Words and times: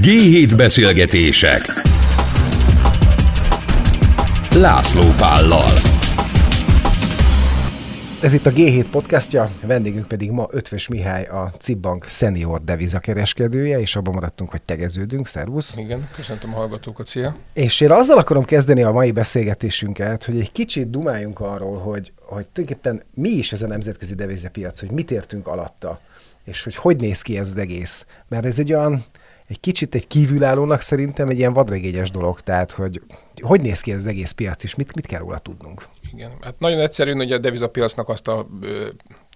G7 0.00 0.52
beszélgetések 0.56 1.60
László 4.54 5.02
Pállal 5.16 5.70
Ez 8.20 8.32
itt 8.32 8.46
a 8.46 8.50
G7 8.50 8.86
podcastja, 8.90 9.50
vendégünk 9.66 10.06
pedig 10.06 10.30
ma 10.30 10.46
Ötvös 10.50 10.88
Mihály, 10.88 11.24
a 11.24 11.52
Cibbank 11.60 12.04
senior 12.04 12.64
devizakereskedője, 12.64 13.80
és 13.80 13.96
abban 13.96 14.14
maradtunk, 14.14 14.50
hogy 14.50 14.62
tegeződünk. 14.62 15.26
Szervusz! 15.26 15.76
Igen, 15.76 16.08
köszöntöm 16.14 16.54
a 16.54 16.56
hallgatókat, 16.56 17.06
szia! 17.06 17.34
És 17.52 17.80
én 17.80 17.90
azzal 17.90 18.18
akarom 18.18 18.44
kezdeni 18.44 18.82
a 18.82 18.92
mai 18.92 19.12
beszélgetésünket, 19.12 20.24
hogy 20.24 20.40
egy 20.40 20.52
kicsit 20.52 20.90
dumáljunk 20.90 21.40
arról, 21.40 21.78
hogy, 21.78 22.12
hogy 22.20 22.46
tulajdonképpen 22.46 23.02
mi 23.14 23.28
is 23.28 23.52
ez 23.52 23.62
a 23.62 23.66
nemzetközi 23.66 24.14
devizapiac, 24.14 24.80
hogy 24.80 24.90
mit 24.90 25.10
értünk 25.10 25.46
alatta, 25.46 26.00
és 26.44 26.64
hogy 26.64 26.76
hogy 26.76 26.96
néz 26.96 27.22
ki 27.22 27.38
ez 27.38 27.48
az 27.48 27.58
egész. 27.58 28.06
Mert 28.28 28.44
ez 28.44 28.58
egy 28.58 28.72
olyan, 28.72 29.04
egy 29.48 29.60
kicsit 29.60 29.94
egy 29.94 30.06
kívülállónak 30.06 30.80
szerintem 30.80 31.28
egy 31.28 31.38
ilyen 31.38 31.52
vadregényes 31.52 32.10
dolog, 32.10 32.40
tehát 32.40 32.70
hogy 32.70 33.00
hogy 33.40 33.60
néz 33.60 33.80
ki 33.80 33.90
ez 33.90 33.96
az 33.96 34.06
egész 34.06 34.30
piac, 34.30 34.62
és 34.62 34.74
mit, 34.74 34.94
mit 34.94 35.06
kell 35.06 35.20
róla 35.20 35.38
tudnunk? 35.38 35.88
Igen, 36.12 36.30
hát 36.40 36.58
nagyon 36.58 36.80
egyszerű, 36.80 37.12
hogy 37.12 37.32
a 37.32 37.38
devizapiacnak 37.38 38.08
azt 38.08 38.28
a 38.28 38.46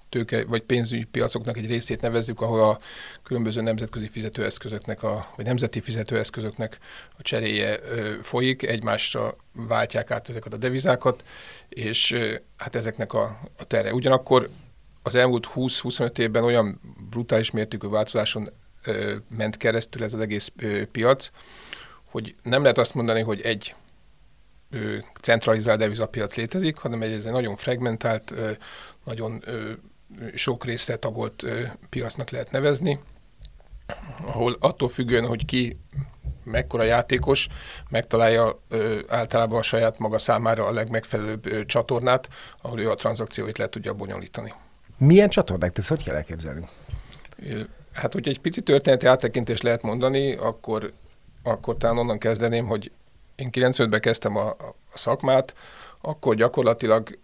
tőke 0.08 0.44
vagy 0.44 0.62
pénzügyi 0.62 1.04
piacoknak 1.04 1.56
egy 1.56 1.66
részét 1.66 2.00
nevezzük, 2.00 2.40
ahol 2.40 2.60
a 2.60 2.78
különböző 3.22 3.60
nemzetközi 3.60 4.08
fizetőeszközöknek, 4.08 5.02
a, 5.02 5.32
vagy 5.36 5.44
nemzeti 5.44 5.80
fizetőeszközöknek 5.80 6.78
a 7.18 7.22
cseréje 7.22 7.78
ö, 7.82 8.12
folyik, 8.22 8.62
egymásra 8.62 9.36
váltják 9.52 10.10
át 10.10 10.28
ezeket 10.28 10.52
a 10.52 10.56
devizákat, 10.56 11.24
és 11.68 12.12
ö, 12.12 12.34
hát 12.56 12.76
ezeknek 12.76 13.12
a, 13.12 13.40
a 13.58 13.64
tere. 13.64 13.94
Ugyanakkor 13.94 14.48
az 15.02 15.14
elmúlt 15.14 15.50
20-25 15.54 16.18
évben 16.18 16.44
olyan 16.44 16.80
brutális 17.10 17.50
mértékű 17.50 17.88
változáson 17.88 18.50
ment 19.36 19.56
keresztül 19.56 20.04
ez 20.04 20.12
az 20.12 20.20
egész 20.20 20.52
piac, 20.92 21.30
hogy 22.04 22.34
nem 22.42 22.62
lehet 22.62 22.78
azt 22.78 22.94
mondani, 22.94 23.20
hogy 23.22 23.40
egy 23.40 23.74
centralizált 25.20 25.78
devizapiac 25.78 26.34
létezik, 26.34 26.76
hanem 26.76 27.02
egy, 27.02 27.12
ez 27.12 27.24
egy 27.24 27.32
nagyon 27.32 27.56
fragmentált, 27.56 28.34
nagyon 29.04 29.44
sok 30.34 30.64
részre 30.64 30.96
tagolt 30.96 31.44
piacnak 31.88 32.30
lehet 32.30 32.50
nevezni, 32.50 32.98
ahol 34.24 34.56
attól 34.60 34.88
függően, 34.88 35.26
hogy 35.26 35.44
ki 35.44 35.78
mekkora 36.44 36.82
játékos, 36.82 37.48
megtalálja 37.88 38.60
ö, 38.68 38.98
általában 39.08 39.58
a 39.58 39.62
saját 39.62 39.98
maga 39.98 40.18
számára 40.18 40.66
a 40.66 40.72
legmegfelelőbb 40.72 41.46
ö, 41.46 41.64
csatornát, 41.64 42.28
ahol 42.62 42.80
ő 42.80 42.90
a 42.90 42.94
tranzakcióit 42.94 43.58
le 43.58 43.68
tudja 43.68 43.92
bonyolítani. 43.92 44.52
Milyen 44.98 45.28
csatornák? 45.28 45.78
Ezt 45.78 45.88
hogy 45.88 46.04
kell 46.04 46.14
elképzelni? 46.14 46.68
Hát, 47.98 48.12
hogy 48.12 48.28
egy 48.28 48.40
pici 48.40 48.60
történeti 48.60 49.06
áttekintést 49.06 49.62
lehet 49.62 49.82
mondani, 49.82 50.32
akkor, 50.32 50.92
akkor 51.42 51.76
talán 51.76 51.98
onnan 51.98 52.18
kezdeném, 52.18 52.66
hogy 52.66 52.90
én 53.36 53.48
95-ben 53.52 54.00
kezdtem 54.00 54.36
a, 54.36 54.48
a 54.48 54.74
szakmát, 54.94 55.54
akkor 56.00 56.34
gyakorlatilag 56.34 57.18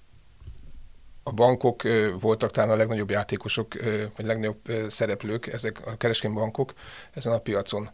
a 1.22 1.33
bankok 1.33 1.83
voltak 2.20 2.50
talán 2.50 2.70
a 2.70 2.77
legnagyobb 2.77 3.11
játékosok, 3.11 3.75
vagy 4.16 4.27
legnagyobb 4.27 4.61
szereplők, 4.89 5.47
ezek 5.47 5.86
a 5.86 5.97
kereskedelmi 5.97 6.41
bankok 6.41 6.72
ezen 7.12 7.33
a 7.33 7.38
piacon. 7.38 7.91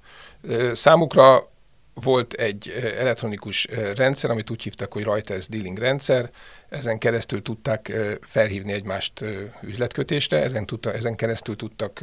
Számukra 0.73 1.51
volt 1.95 2.33
egy 2.33 2.69
elektronikus 2.99 3.69
rendszer, 3.95 4.31
amit 4.31 4.51
úgy 4.51 4.63
hívtak, 4.63 4.93
hogy 4.93 5.03
Reuters 5.03 5.49
Dealing 5.49 5.79
rendszer, 5.79 6.31
ezen 6.69 6.99
keresztül 6.99 7.43
tudták 7.43 7.93
felhívni 8.21 8.73
egymást 8.73 9.25
üzletkötésre, 9.63 10.43
ezen, 10.43 10.67
tudta, 10.67 10.93
ezen 10.93 11.17
keresztül 11.17 11.57
tudtak 11.57 12.01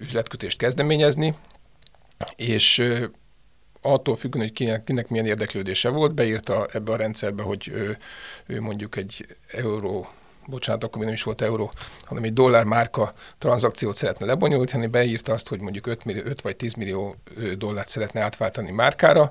üzletkötést 0.00 0.58
kezdeményezni, 0.58 1.34
és 2.36 2.84
attól 3.82 4.16
függően, 4.16 4.44
hogy 4.44 4.54
kinek, 4.54 4.84
kinek 4.84 5.08
milyen 5.08 5.26
érdeklődése 5.26 5.88
volt, 5.88 6.14
beírta 6.14 6.66
ebbe 6.72 6.92
a 6.92 6.96
rendszerbe, 6.96 7.42
hogy 7.42 7.68
ő, 7.68 7.98
ő 8.46 8.60
mondjuk 8.60 8.96
egy 8.96 9.36
euró, 9.52 10.08
bocsánat, 10.46 10.84
akkor 10.84 10.96
még 10.96 11.04
nem 11.04 11.14
is 11.14 11.22
volt 11.22 11.40
euró, 11.40 11.72
hanem 12.04 12.22
egy 12.22 12.32
dollár 12.32 12.64
márka 12.64 13.12
tranzakciót 13.38 13.96
szeretne 13.96 14.26
lebonyolítani, 14.26 14.86
beírta 14.86 15.32
azt, 15.32 15.48
hogy 15.48 15.60
mondjuk 15.60 15.86
5, 15.86 16.04
millió, 16.04 16.22
5 16.24 16.40
vagy 16.40 16.56
10 16.56 16.72
millió 16.72 17.16
dollárt 17.56 17.88
szeretne 17.88 18.20
átváltani 18.20 18.70
márkára, 18.70 19.30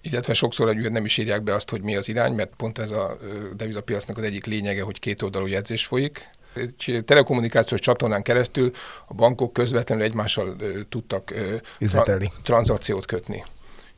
illetve 0.00 0.32
sokszor 0.32 0.66
hogy 0.66 0.92
nem 0.92 1.04
is 1.04 1.16
írják 1.16 1.42
be 1.42 1.54
azt, 1.54 1.70
hogy 1.70 1.82
mi 1.82 1.96
az 1.96 2.08
irány, 2.08 2.32
mert 2.32 2.52
pont 2.56 2.78
ez 2.78 2.90
a 2.90 3.16
devizapiacnak 3.54 4.18
az 4.18 4.24
egyik 4.24 4.46
lényege, 4.46 4.82
hogy 4.82 4.98
két 4.98 5.22
oldalú 5.22 5.46
jegyzés 5.46 5.86
folyik. 5.86 6.28
Egy 6.54 7.02
telekommunikációs 7.04 7.80
csatornán 7.80 8.22
keresztül 8.22 8.70
a 9.06 9.14
bankok 9.14 9.52
közvetlenül 9.52 10.04
egymással 10.04 10.56
tudtak 10.88 11.32
tra- 11.78 12.32
tranzakciót 12.42 13.06
kötni. 13.06 13.44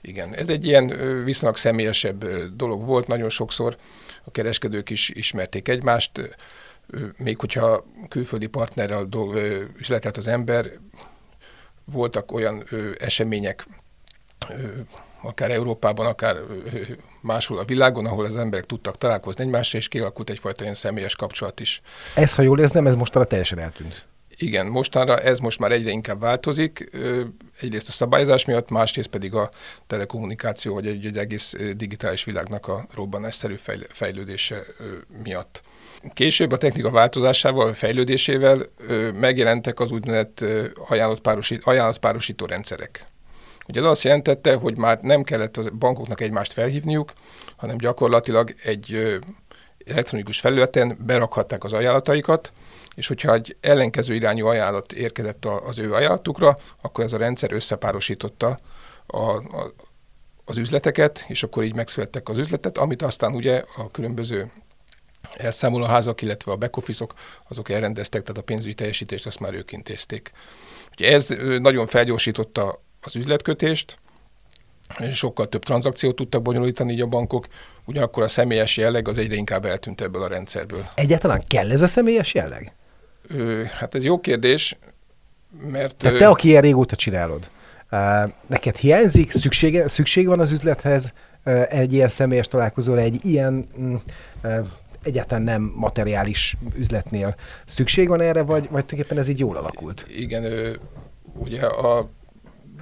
Igen, 0.01 0.35
ez 0.35 0.49
egy 0.49 0.67
ilyen 0.67 0.87
viszonylag 1.25 1.57
személyesebb 1.57 2.25
dolog 2.57 2.85
volt, 2.85 3.07
nagyon 3.07 3.29
sokszor. 3.29 3.77
A 4.25 4.31
kereskedők 4.31 4.91
is 4.91 5.09
ismerték 5.09 5.69
egymást, 5.69 6.37
még 7.17 7.39
hogyha 7.39 7.85
külföldi 8.09 8.47
partnerrel 8.47 9.09
üzletelt 9.79 10.17
az 10.17 10.27
ember, 10.27 10.71
voltak 11.85 12.33
olyan 12.33 12.65
események, 12.99 13.67
akár 15.27 15.51
Európában, 15.51 16.07
akár 16.07 16.37
máshol 17.21 17.59
a 17.59 17.65
világon, 17.65 18.07
ahol 18.07 18.25
az 18.25 18.37
emberek 18.37 18.67
tudtak 18.67 18.99
találkozni 18.99 19.45
egymással, 19.45 19.81
és 19.81 19.89
kialakult 19.89 20.31
egyfajta 20.31 20.63
ilyen 20.63 20.75
személyes 20.75 21.17
kapcsolat 21.17 21.61
is. 21.61 21.83
Ez, 22.15 22.35
ha 22.35 22.43
jól 22.43 22.61
érzem, 22.61 22.87
ez 22.87 22.95
mostanra 22.95 23.29
teljesen 23.29 23.59
eltűnt. 23.59 24.07
Igen, 24.37 24.67
mostanra 24.67 25.19
ez 25.19 25.39
most 25.39 25.59
már 25.59 25.73
egyre 25.73 25.91
inkább 25.91 26.21
változik, 26.21 26.91
egyrészt 27.61 27.89
a 27.89 27.93
szabályozás 27.93 28.45
miatt, 28.45 28.71
másrészt 28.71 29.09
pedig 29.09 29.35
a 29.35 29.51
telekommunikáció, 29.87 30.75
vagy 30.75 30.87
egy, 30.87 31.07
egy 31.07 31.19
egész 31.19 31.57
digitális 31.77 32.25
világnak 32.25 32.69
a 32.69 32.87
robbanásszerű 32.95 33.55
fejlődése 33.89 34.63
miatt. 35.23 35.63
Később 36.15 36.53
a 36.53 36.57
technika 36.57 36.91
változásával, 36.91 37.69
a 37.69 37.75
fejlődésével 37.75 38.67
megjelentek 39.21 39.81
az 39.81 39.91
úgynevezett 39.91 40.45
ajánlatpárosító, 40.89 41.71
ajánlatpárosító 41.71 42.47
rendszerek. 42.47 43.07
Ugye 43.69 43.81
ez 43.81 43.87
azt 43.87 44.03
jelentette, 44.03 44.55
hogy 44.55 44.77
már 44.77 45.01
nem 45.01 45.23
kellett 45.23 45.57
a 45.57 45.71
bankoknak 45.71 46.21
egymást 46.21 46.53
felhívniuk, 46.53 47.13
hanem 47.57 47.77
gyakorlatilag 47.77 48.55
egy 48.65 49.19
elektronikus 49.87 50.41
felületen 50.41 50.99
berakhatták 51.07 51.65
az 51.65 51.73
ajánlataikat, 51.73 52.53
és 52.95 53.07
hogyha 53.07 53.33
egy 53.33 53.57
ellenkező 53.61 54.15
irányú 54.15 54.47
ajánlat 54.47 54.93
érkezett 54.93 55.45
az 55.45 55.79
ő 55.79 55.93
ajánlatukra, 55.93 56.59
akkor 56.83 57.05
ez 57.05 57.13
a 57.13 57.17
rendszer 57.17 57.53
összepárosította 57.53 58.59
a, 59.07 59.19
a, 59.19 59.73
az 60.45 60.57
üzleteket, 60.57 61.25
és 61.29 61.43
akkor 61.43 61.65
így 61.65 61.75
megszülettek 61.75 62.29
az 62.29 62.39
üzletet, 62.39 62.79
amit 62.79 63.03
aztán 63.03 63.35
ugye 63.35 63.65
a 63.77 63.91
különböző 63.91 64.51
elszámolóházak, 65.37 66.23
illetve 66.23 66.53
a 66.53 66.57
back 66.57 66.77
office-ok, 66.77 67.15
azok 67.49 67.71
elrendeztek, 67.71 68.23
tehát 68.23 68.41
a 68.41 68.45
pénzügyi 68.45 68.75
teljesítést 68.75 69.27
azt 69.27 69.41
már 69.41 69.55
ők 69.55 69.73
intézték. 69.73 70.33
Ugye 70.93 71.13
ez 71.13 71.29
nagyon 71.59 71.87
felgyorsította 71.87 72.83
az 73.07 73.17
üzletkötést, 73.17 73.99
és 74.99 75.17
sokkal 75.17 75.49
több 75.49 75.63
tranzakciót 75.63 76.17
tudtak 76.17 76.43
bonyolítani 76.43 76.93
így 76.93 77.01
a 77.01 77.07
bankok, 77.07 77.47
ugyanakkor 77.85 78.23
a 78.23 78.29
személyes 78.29 78.77
jelleg 78.77 79.09
az 79.09 79.19
egyre 79.19 79.35
inkább 79.35 79.65
eltűnt 79.65 80.01
ebből 80.01 80.23
a 80.23 80.29
rendszerből. 80.29 80.87
Egyáltalán 80.95 81.43
kell 81.47 81.71
ez 81.71 81.83
a 81.83 81.87
személyes 81.87 82.35
jelleg? 82.35 82.73
Ö, 83.29 83.63
hát 83.79 83.95
ez 83.95 84.05
jó 84.05 84.21
kérdés, 84.21 84.77
mert... 85.71 85.97
Tehát 85.97 86.19
te, 86.19 86.29
aki 86.29 86.49
ilyen 86.49 86.63
régóta 86.63 86.97
csinálod, 86.97 87.51
neked 88.47 88.77
hiányzik, 88.77 89.31
szüksége, 89.31 89.89
szükség 89.89 90.27
van 90.27 90.41
az 90.41 90.51
üzlethez 90.51 91.13
egy 91.69 91.93
ilyen 91.93 92.09
személyes 92.09 92.47
találkozóra, 92.47 93.01
egy 93.01 93.25
ilyen 93.25 93.69
mm, 93.81 93.95
egyáltalán 95.03 95.43
nem 95.43 95.73
materiális 95.77 96.57
üzletnél 96.77 97.35
szükség 97.65 98.09
van 98.09 98.21
erre, 98.21 98.43
vagy, 98.43 98.63
vagy 98.63 98.85
tulajdonképpen 98.85 99.19
ez 99.19 99.29
így 99.29 99.39
jól 99.39 99.57
alakult? 99.57 100.07
Igen, 100.17 100.77
ugye 101.39 101.67
a 101.67 102.09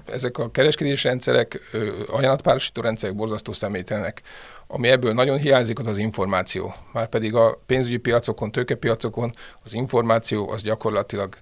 ezek 0.07 0.39
a 0.39 0.51
kereskedési 0.51 1.09
rendszerek, 1.09 1.61
ajánlatpárosító 2.07 2.81
rendszerek 2.83 3.17
borzasztó 3.17 3.53
személytelenek. 3.53 4.23
Ami 4.67 4.89
ebből 4.89 5.13
nagyon 5.13 5.39
hiányzik, 5.39 5.79
az 5.79 5.87
az 5.87 5.99
információ. 5.99 6.75
Márpedig 6.93 7.35
a 7.35 7.63
pénzügyi 7.67 7.97
piacokon, 7.97 8.51
tőkepiacokon 8.51 9.35
az 9.65 9.75
információ 9.75 10.51
az 10.51 10.63
gyakorlatilag 10.63 11.37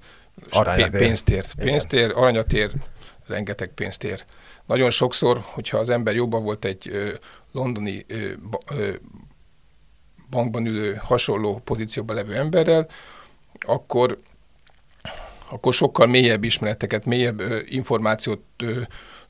pénztér. 0.91 1.45
Pénztér, 1.55 2.11
aranyatér, 2.15 2.71
rengeteg 3.27 3.69
pénztér. 3.75 4.25
Nagyon 4.67 4.91
sokszor, 4.91 5.41
hogyha 5.45 5.79
az 5.79 5.91
ember 5.91 6.15
jobban 6.15 6.43
volt 6.43 6.65
egy 6.65 6.89
ö, 6.89 7.09
londoni 7.53 8.05
ö, 8.09 8.15
ö, 8.77 8.91
bankban 10.31 10.67
ülő, 10.67 11.01
hasonló 11.03 11.61
pozícióban 11.65 12.17
levő 12.17 12.35
emberrel, 12.35 12.87
akkor 13.59 14.19
akkor 15.50 15.75
sokkal 15.75 16.06
mélyebb 16.06 16.44
ismereteket, 16.44 17.05
mélyebb 17.05 17.41
ö, 17.41 17.58
információt 17.69 18.41
ö, 18.56 18.81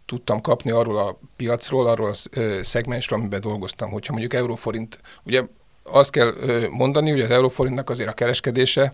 tudtam 0.06 0.40
kapni 0.40 0.70
arról 0.70 0.98
a 0.98 1.18
piacról, 1.36 1.86
arról 1.86 2.10
a 2.10 2.14
ö, 2.30 2.58
szegmensről, 2.62 3.18
amiben 3.18 3.40
dolgoztam. 3.40 3.90
Hogyha 3.90 4.12
mondjuk 4.12 4.34
euróforint, 4.34 5.00
ugye 5.22 5.42
azt 5.82 6.10
kell 6.10 6.34
ö, 6.40 6.68
mondani, 6.68 7.10
hogy 7.10 7.20
az 7.20 7.30
euróforintnak 7.30 7.90
azért 7.90 8.08
a 8.08 8.12
kereskedése 8.12 8.92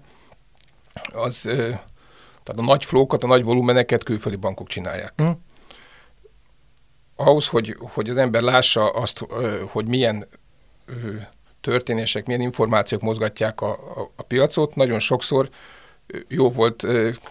az 1.12 1.44
ö, 1.44 1.70
Tehát 2.42 2.60
a 2.60 2.64
nagy 2.64 2.84
flókat, 2.84 3.22
a 3.22 3.26
nagy 3.26 3.44
volumeneket 3.44 4.02
külföldi 4.02 4.38
bankok 4.38 4.68
csinálják. 4.68 5.22
Mm. 5.22 5.30
Ahhoz, 7.16 7.48
hogy, 7.48 7.76
hogy 7.78 8.08
az 8.08 8.16
ember 8.16 8.42
lássa 8.42 8.90
azt, 8.90 9.26
hogy 9.66 9.86
milyen 9.86 10.28
történések, 11.60 12.26
milyen 12.26 12.40
információk 12.40 13.00
mozgatják 13.00 13.60
a, 13.60 13.70
a, 13.70 14.10
a 14.16 14.22
piacot, 14.22 14.74
nagyon 14.74 14.98
sokszor 14.98 15.48
jó 16.28 16.50
volt 16.50 16.86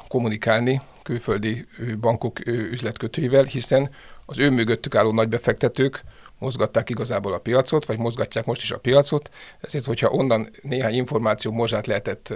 kommunikálni 0.07 0.81
külföldi 1.03 1.65
bankok 1.99 2.45
üzletkötőivel, 2.45 3.43
hiszen 3.43 3.89
az 4.25 4.39
ő 4.39 4.49
mögöttük 4.49 4.95
álló 4.95 5.11
nagybefektetők 5.11 6.03
mozgatták 6.39 6.89
igazából 6.89 7.33
a 7.33 7.37
piacot, 7.37 7.85
vagy 7.85 7.97
mozgatják 7.97 8.45
most 8.45 8.61
is 8.61 8.71
a 8.71 8.79
piacot, 8.79 9.29
ezért, 9.61 9.85
hogyha 9.85 10.09
onnan 10.09 10.49
néhány 10.61 10.93
információ 10.93 11.51
mozsát 11.51 11.87
lehetett 11.87 12.33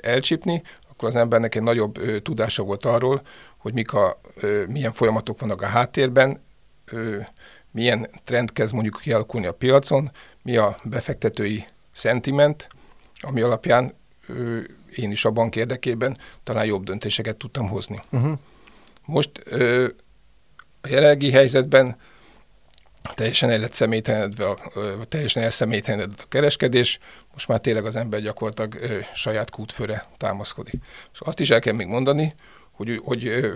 elcsípni, 0.00 0.62
akkor 0.90 1.08
az 1.08 1.16
embernek 1.16 1.54
egy 1.54 1.62
nagyobb 1.62 2.22
tudása 2.22 2.62
volt 2.62 2.84
arról, 2.84 3.22
hogy 3.56 3.72
mik 3.72 3.92
a, 3.92 4.20
milyen 4.68 4.92
folyamatok 4.92 5.40
vannak 5.40 5.62
a 5.62 5.66
háttérben, 5.66 6.40
milyen 7.70 8.08
trend 8.24 8.52
kezd 8.52 8.72
mondjuk 8.72 9.00
kialakulni 9.02 9.46
a 9.46 9.52
piacon, 9.52 10.10
mi 10.42 10.56
a 10.56 10.76
befektetői 10.84 11.64
szentiment, 11.90 12.68
ami 13.20 13.40
alapján 13.40 13.94
én 14.94 15.10
is 15.10 15.24
a 15.24 15.30
bank 15.30 15.56
érdekében 15.56 16.18
talán 16.44 16.64
jobb 16.64 16.84
döntéseket 16.84 17.36
tudtam 17.36 17.68
hozni. 17.68 18.02
Uh-huh. 18.10 18.38
Most 19.04 19.30
a 20.80 20.88
jelenlegi 20.88 21.30
helyzetben 21.30 21.96
teljesen 23.14 23.50
el 23.50 23.58
lett 23.58 23.72
személytelenedve, 23.72 24.48
a, 24.48 24.58
teljesen 25.08 25.42
elszemélytelenedve 25.42 26.22
a 26.22 26.28
kereskedés, 26.28 26.98
most 27.32 27.48
már 27.48 27.60
tényleg 27.60 27.84
az 27.84 27.96
ember 27.96 28.20
gyakorlatilag 28.20 28.74
ö, 28.74 28.98
saját 29.14 29.50
kútfőre 29.50 30.06
támaszkodik. 30.16 30.82
És 31.12 31.20
azt 31.20 31.40
is 31.40 31.50
el 31.50 31.60
kell 31.60 31.74
még 31.74 31.86
mondani, 31.86 32.34
hogy, 32.70 33.00
hogy 33.04 33.26
ö, 33.26 33.52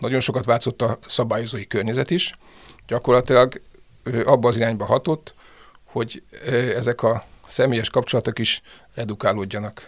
nagyon 0.00 0.20
sokat 0.20 0.44
változott 0.44 0.82
a 0.82 0.98
szabályozói 1.06 1.66
környezet 1.66 2.10
is, 2.10 2.34
gyakorlatilag 2.86 3.60
ö, 4.02 4.26
abba 4.26 4.48
az 4.48 4.56
irányba 4.56 4.84
hatott, 4.84 5.34
hogy 5.84 6.22
ö, 6.46 6.76
ezek 6.76 7.02
a 7.02 7.24
személyes 7.46 7.90
kapcsolatok 7.90 8.38
is 8.38 8.62
redukálódjanak 8.94 9.86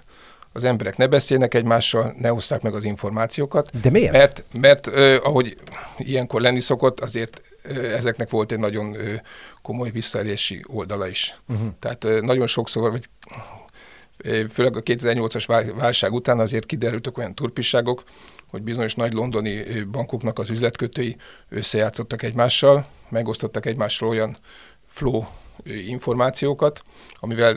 az 0.56 0.64
emberek 0.64 0.96
ne 0.96 1.06
beszélnek 1.06 1.54
egymással, 1.54 2.14
ne 2.18 2.32
osszák 2.32 2.62
meg 2.62 2.74
az 2.74 2.84
információkat. 2.84 3.80
De 3.80 3.90
miért? 3.90 4.12
Mert, 4.12 4.44
mert 4.52 4.86
ö, 4.86 5.16
ahogy 5.22 5.56
ilyenkor 5.98 6.40
lenni 6.40 6.60
szokott, 6.60 7.00
azért 7.00 7.40
ö, 7.62 7.94
ezeknek 7.94 8.30
volt 8.30 8.52
egy 8.52 8.58
nagyon 8.58 8.94
ö, 8.94 9.14
komoly 9.62 9.90
visszaélési 9.90 10.62
oldala 10.66 11.08
is. 11.08 11.36
Uh-huh. 11.48 11.68
Tehát 11.78 12.04
ö, 12.04 12.20
nagyon 12.20 12.46
sokszor, 12.46 12.90
vagy 12.90 13.08
főleg 14.50 14.76
a 14.76 14.82
2008-as 14.82 15.72
válság 15.78 16.12
után 16.12 16.38
azért 16.38 16.66
kiderültek 16.66 17.18
olyan 17.18 17.34
turpisságok, 17.34 18.02
hogy 18.46 18.62
bizonyos 18.62 18.94
nagy 18.94 19.12
londoni 19.12 19.62
bankoknak 19.90 20.38
az 20.38 20.50
üzletkötői 20.50 21.16
összejátszottak 21.48 22.22
egymással, 22.22 22.86
megosztottak 23.08 23.66
egymással 23.66 24.08
olyan 24.08 24.36
flow 24.86 25.22
információkat, 25.86 26.82
amivel 27.20 27.56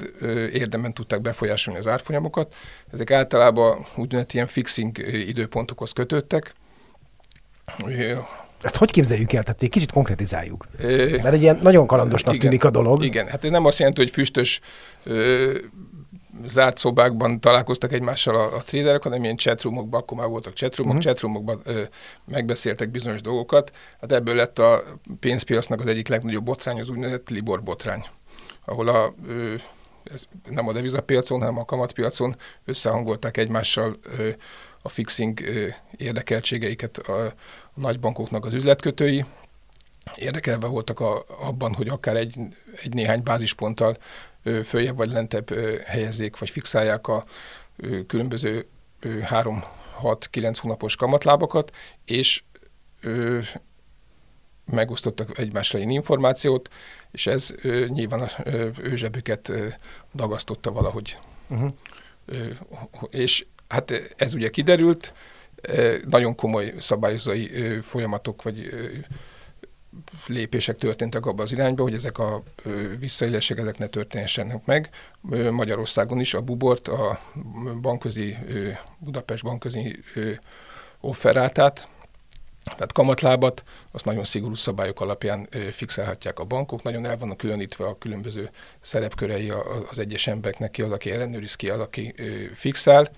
érdemben 0.54 0.94
tudták 0.94 1.22
befolyásolni 1.22 1.80
az 1.80 1.88
árfolyamokat. 1.88 2.56
Ezek 2.92 3.12
általában 3.12 3.86
úgynevezett 3.96 4.34
ilyen 4.34 4.48
fixing 4.48 4.98
időpontokhoz 5.28 5.92
kötődtek. 5.92 6.54
Ezt 8.62 8.76
hogy 8.76 8.92
képzeljük 8.92 9.34
el? 9.34 9.44
Tehát 9.44 9.64
egy 9.64 9.70
kicsit 9.70 9.92
konkretizáljuk. 9.92 10.68
Mert 11.12 11.26
egy 11.34 11.42
ilyen 11.42 11.60
nagyon 11.62 11.88
kalandosnak 11.88 12.34
igen, 12.34 12.46
tűnik 12.46 12.64
a 12.64 12.70
dolog. 12.70 13.04
Igen, 13.04 13.28
hát 13.28 13.46
ez 13.46 13.52
nem 13.52 13.66
azt 13.66 13.80
jelenti, 13.80 14.02
hogy 14.02 14.12
füstös 14.12 14.60
zárt 16.46 16.78
szobákban 16.78 17.40
találkoztak 17.40 17.94
egymással 17.94 18.36
a, 18.36 18.56
a 18.56 18.62
traderek, 18.64 19.04
hanem 19.04 19.24
ilyen 19.24 19.36
chatroomokban, 19.36 20.02
akkor 20.02 20.18
már 20.18 20.28
voltak 20.28 20.54
chatroomok, 20.54 20.96
uh-huh. 20.96 21.12
chatroomokban 21.12 21.62
ö, 21.64 21.82
megbeszéltek 22.26 22.90
bizonyos 22.90 23.22
dolgokat. 23.22 23.72
Hát 24.02 24.12
ebből 24.12 24.36
lett 24.36 24.60
a 24.60 24.84
pénzpiacnak 25.20 25.80
az 25.80 25.88
egyik 25.88 26.08
legnagyobb 26.08 26.44
botrány, 26.44 26.80
az 26.80 26.90
úgynevezett 26.90 27.30
Libor 27.30 27.64
botrány, 27.64 28.04
ahol 28.66 28.88
a, 28.88 29.14
ö, 29.28 29.54
ez 30.04 30.24
nem 30.50 30.68
a 30.68 30.74
devizapiacon, 30.74 31.40
hanem 31.40 31.58
a 31.58 31.66
kamatpiacon 31.66 32.36
összehangolták 32.66 33.38
egymással 33.38 33.98
ö, 34.18 34.30
a 34.82 34.90
fixing 34.90 35.40
ö, 35.40 35.68
érdekeltségeiket 35.98 36.98
a, 36.98 37.26
a 37.26 37.34
nagybankoknak 37.74 38.46
az 38.46 38.54
üzletkötői, 38.54 39.26
érdekelve 40.16 40.68
voltak 40.68 41.00
a, 41.00 41.26
abban, 41.42 41.74
hogy 41.74 41.88
akár 41.88 42.16
egy, 42.16 42.36
egy 42.82 42.94
néhány 42.94 43.24
bázisponttal 43.24 43.98
följebb 44.64 44.96
vagy 44.96 45.10
lentebb 45.10 45.54
helyezzék, 45.86 46.38
vagy 46.38 46.50
fixálják 46.50 47.08
a 47.08 47.26
különböző 48.08 48.66
3-6-9 49.02 50.58
hónapos 50.62 50.96
kamatlábakat, 50.96 51.72
és 52.06 52.44
megosztottak 54.72 55.38
egymásra 55.38 55.78
ilyen 55.78 55.90
információt, 55.90 56.70
és 57.12 57.28
ez 57.28 57.54
ö, 57.62 57.86
nyilván 57.88 58.20
az 58.20 58.36
ő 58.82 58.96
zsebüket 58.96 59.50
ö, 59.50 59.68
dagasztotta 60.14 60.72
valahogy. 60.72 61.18
Uh-huh. 61.50 61.72
Ö, 62.26 62.48
és 63.10 63.46
hát 63.68 64.14
ez 64.16 64.34
ugye 64.34 64.50
kiderült, 64.50 65.14
ö, 65.62 65.98
nagyon 66.10 66.36
komoly 66.36 66.74
szabályozói 66.78 67.52
ö, 67.52 67.82
folyamatok 67.82 68.44
vagy 68.44 68.70
ö, 68.72 68.86
lépések 70.26 70.76
történtek 70.76 71.26
abba 71.26 71.44
az 71.44 71.52
irányba, 71.52 71.84
hogy 71.84 71.94
ezek 71.94 72.18
a 72.18 72.44
visszaélések 73.00 73.58
ezek 73.58 73.78
ne 73.78 73.88
történhessenek 73.88 74.66
meg. 74.66 74.90
Magyarországon 75.52 76.20
is 76.20 76.34
a 76.34 76.42
Bubort, 76.42 76.88
a 76.88 77.20
bankközi, 77.82 78.38
Budapest 78.98 79.44
bankközi 79.44 80.00
offerátát, 81.00 81.88
tehát 82.64 82.92
kamatlábat, 82.92 83.64
azt 83.92 84.06
nagyon 84.06 84.24
szigorú 84.24 84.56
szabályok 84.56 85.02
alapján 85.02 85.48
fixálhatják 85.72 86.40
a 86.40 86.44
bankok, 86.44 86.84
nagyon 86.84 87.06
el 87.06 87.18
vannak 87.18 87.38
különítve 87.38 87.86
a 87.86 87.98
különböző 87.98 88.50
szerepkörei 88.80 89.52
az 89.92 90.00
egyes 90.00 90.28
embereknek, 90.28 90.72
ki 90.72 90.82
az, 90.82 90.92
aki 90.92 91.12
ellenőriz, 91.12 91.56
ki 91.56 91.70
az, 91.70 91.80
aki 91.80 92.14
fixál, 92.54 93.12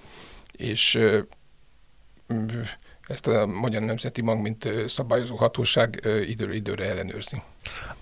és 0.52 1.00
ezt 3.12 3.28
a 3.28 3.46
Magyar 3.46 3.82
Nemzeti 3.82 4.22
Bank, 4.22 4.42
mint 4.42 4.70
szabályozó 4.88 5.36
hatóság 5.36 6.08
időről 6.28 6.56
időre 6.56 6.90
ellenőrzi. 6.90 7.42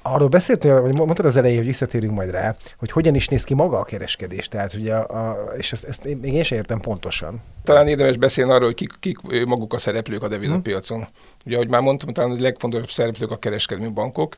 Arról 0.02 0.28
beszéltél, 0.28 0.82
vagy 0.82 0.94
mondtad 0.94 1.26
az 1.26 1.36
elején, 1.36 1.58
hogy 1.58 1.66
visszatérünk 1.66 2.14
majd 2.14 2.30
rá, 2.30 2.56
hogy 2.78 2.92
hogyan 2.92 3.16
is 3.16 3.28
néz 3.28 3.44
ki 3.44 3.54
maga 3.54 3.80
a 3.80 3.84
kereskedés, 3.84 4.48
tehát 4.48 4.74
ugye, 4.74 4.96
a, 4.96 5.54
és 5.58 5.72
ezt, 5.72 5.84
ezt 5.84 6.04
még 6.04 6.34
én 6.34 6.44
sem 6.44 6.58
értem 6.58 6.80
pontosan. 6.80 7.42
Talán 7.64 7.88
érdemes 7.88 8.18
beszélni 8.18 8.52
arról, 8.52 8.66
hogy 8.66 8.76
kik, 8.76 8.94
kik 9.00 9.46
maguk 9.46 9.74
a 9.74 9.78
szereplők 9.78 10.24
a 10.24 10.28
devizapiacon. 10.28 10.98
Hmm. 10.98 11.08
Ugye, 11.46 11.56
ahogy 11.56 11.68
már 11.68 11.82
mondtam, 11.82 12.14
talán 12.14 12.32
a 12.32 12.42
legfontosabb 12.42 12.90
szereplők 12.90 13.32
a 13.32 13.40
kereskedelmi 13.40 13.94
bankok, 13.94 14.38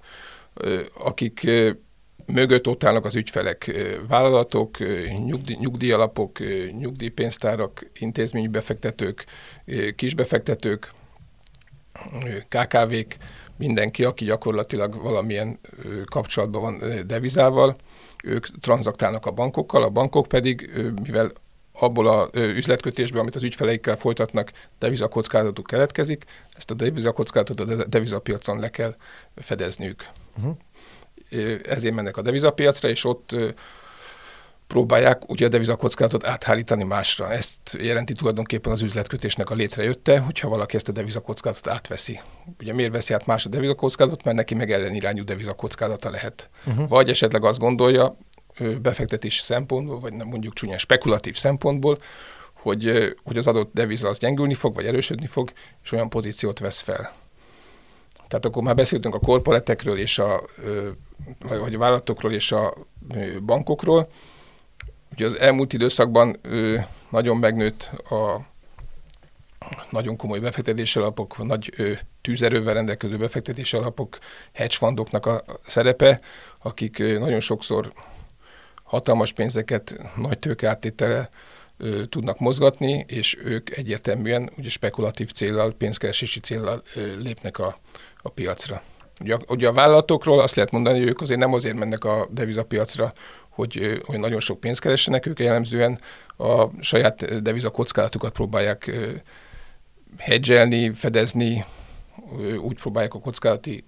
akik 1.03 1.49
mögött 2.25 2.67
ott 2.67 2.83
állnak 2.83 3.05
az 3.05 3.15
ügyfelek, 3.15 3.71
vállalatok, 4.07 4.77
nyugdíj, 5.25 5.55
nyugdíjalapok, 5.59 6.39
nyugdíjpénztárak, 6.79 7.89
intézménybefektetők, 7.99 9.25
kisbefektetők, 9.95 10.93
KKV-k, 12.47 13.17
mindenki, 13.57 14.03
aki 14.03 14.25
gyakorlatilag 14.25 15.01
valamilyen 15.01 15.59
kapcsolatban 16.05 16.61
van 16.61 17.07
devizával, 17.07 17.75
ők 18.23 18.59
tranzaktálnak 18.59 19.25
a 19.25 19.31
bankokkal, 19.31 19.83
a 19.83 19.89
bankok 19.89 20.27
pedig, 20.27 20.69
mivel 21.03 21.31
abból 21.73 22.07
a 22.07 22.29
üzletkötésből, 22.33 23.21
amit 23.21 23.35
az 23.35 23.43
ügyfeleikkel 23.43 23.95
folytatnak, 23.95 24.51
devizakockázatuk 24.79 25.65
keletkezik, 25.65 26.25
ezt 26.55 26.71
a 26.71 26.73
devizakockázatot 26.73 27.59
a 27.59 27.85
devizapiacon 27.85 28.59
le 28.59 28.69
kell 28.69 28.95
fedezniük. 29.35 30.07
Uh-huh 30.37 30.55
ezért 31.63 31.95
mennek 31.95 32.17
a 32.17 32.21
devizapiacra, 32.21 32.89
és 32.89 33.05
ott 33.05 33.35
próbálják 34.71 35.29
ugye 35.29 35.45
a 35.45 35.49
devizakockázatot 35.49 36.25
áthárítani 36.25 36.83
másra. 36.83 37.31
Ezt 37.31 37.77
jelenti 37.79 38.13
tulajdonképpen 38.13 38.71
az 38.71 38.81
üzletkötésnek 38.81 39.49
a 39.49 39.53
létrejötte, 39.53 40.19
hogyha 40.19 40.49
valaki 40.49 40.75
ezt 40.75 40.87
a 40.87 40.91
devizakockázatot 40.91 41.73
átveszi. 41.73 42.19
Ugye 42.59 42.73
miért 42.73 42.91
veszi 42.91 43.13
át 43.13 43.25
más 43.25 43.45
a 43.45 43.49
devizakockázatot? 43.49 44.23
Mert 44.23 44.37
neki 44.37 44.55
meg 44.55 44.71
ellenirányú 44.71 45.23
devizakockázata 45.23 46.09
lehet. 46.09 46.49
Uh-huh. 46.65 46.87
Vagy 46.87 47.09
esetleg 47.09 47.43
azt 47.43 47.59
gondolja, 47.59 48.17
befektetés 48.81 49.39
szempontból, 49.39 49.99
vagy 49.99 50.13
nem 50.13 50.27
mondjuk 50.27 50.53
csúnyán 50.53 50.77
spekulatív 50.77 51.35
szempontból, 51.37 51.97
hogy, 52.53 53.13
hogy 53.23 53.37
az 53.37 53.47
adott 53.47 53.73
deviza 53.73 54.07
az 54.07 54.17
gyengülni 54.17 54.53
fog, 54.53 54.75
vagy 54.75 54.85
erősödni 54.85 55.25
fog, 55.25 55.51
és 55.83 55.91
olyan 55.91 56.09
pozíciót 56.09 56.59
vesz 56.59 56.81
fel. 56.81 57.13
Tehát 58.27 58.45
akkor 58.45 58.63
már 58.63 58.75
beszéltünk 58.75 59.15
a 59.15 59.19
korporatekről 59.19 59.97
és 59.97 60.19
a, 60.19 60.41
vagy 61.39 61.73
a 61.73 61.77
vállalatokról 61.77 62.31
és 62.31 62.51
a 62.51 62.73
bankokról. 63.45 64.07
Ugye 65.11 65.25
az 65.25 65.39
elmúlt 65.39 65.73
időszakban 65.73 66.39
nagyon 67.09 67.37
megnőtt 67.37 67.89
a 68.09 68.49
nagyon 69.89 70.15
komoly 70.15 70.39
befektetési 70.39 70.99
alapok, 70.99 71.45
nagy 71.45 71.73
tűzerővel 72.21 72.73
rendelkező 72.73 73.17
befektetési 73.17 73.77
alapok, 73.77 74.17
hedge 74.53 74.75
fundoknak 74.75 75.25
a 75.25 75.43
szerepe, 75.67 76.21
akik 76.59 76.97
nagyon 76.97 77.39
sokszor 77.39 77.93
hatalmas 78.83 79.33
pénzeket 79.33 79.95
nagy 80.15 80.39
tőkeáttétele 80.39 81.29
ö, 81.77 82.05
tudnak 82.05 82.39
mozgatni, 82.39 83.05
és 83.07 83.37
ők 83.43 83.77
egyértelműen 83.77 84.51
ugye 84.57 84.69
spekulatív 84.69 85.31
célral, 85.31 85.73
pénzkeresési 85.73 86.39
célral 86.39 86.81
ö, 86.95 87.15
lépnek 87.17 87.57
a, 87.57 87.75
a 88.21 88.29
piacra. 88.29 88.81
Ugye, 89.21 89.37
ugye 89.47 89.67
a 89.67 89.73
vállalatokról 89.73 90.39
azt 90.39 90.55
lehet 90.55 90.71
mondani, 90.71 90.99
hogy 90.99 91.07
ők 91.07 91.21
azért 91.21 91.39
nem 91.39 91.53
azért 91.53 91.75
mennek 91.77 92.03
a 92.03 92.27
devizapiacra, 92.31 93.13
hogy, 93.51 94.01
hogy 94.05 94.19
nagyon 94.19 94.39
sok 94.39 94.59
pénzt 94.59 94.79
keressenek, 94.79 95.25
ők 95.25 95.39
jellemzően 95.39 95.99
a 96.37 96.81
saját 96.81 97.41
deviza 97.41 97.69
kockázatukat 97.69 98.33
próbálják 98.33 98.91
hedgelni, 100.17 100.93
fedezni, 100.93 101.65
úgy 102.61 102.79
próbálják 102.79 103.13
a 103.13 103.19
kockázati 103.19 103.83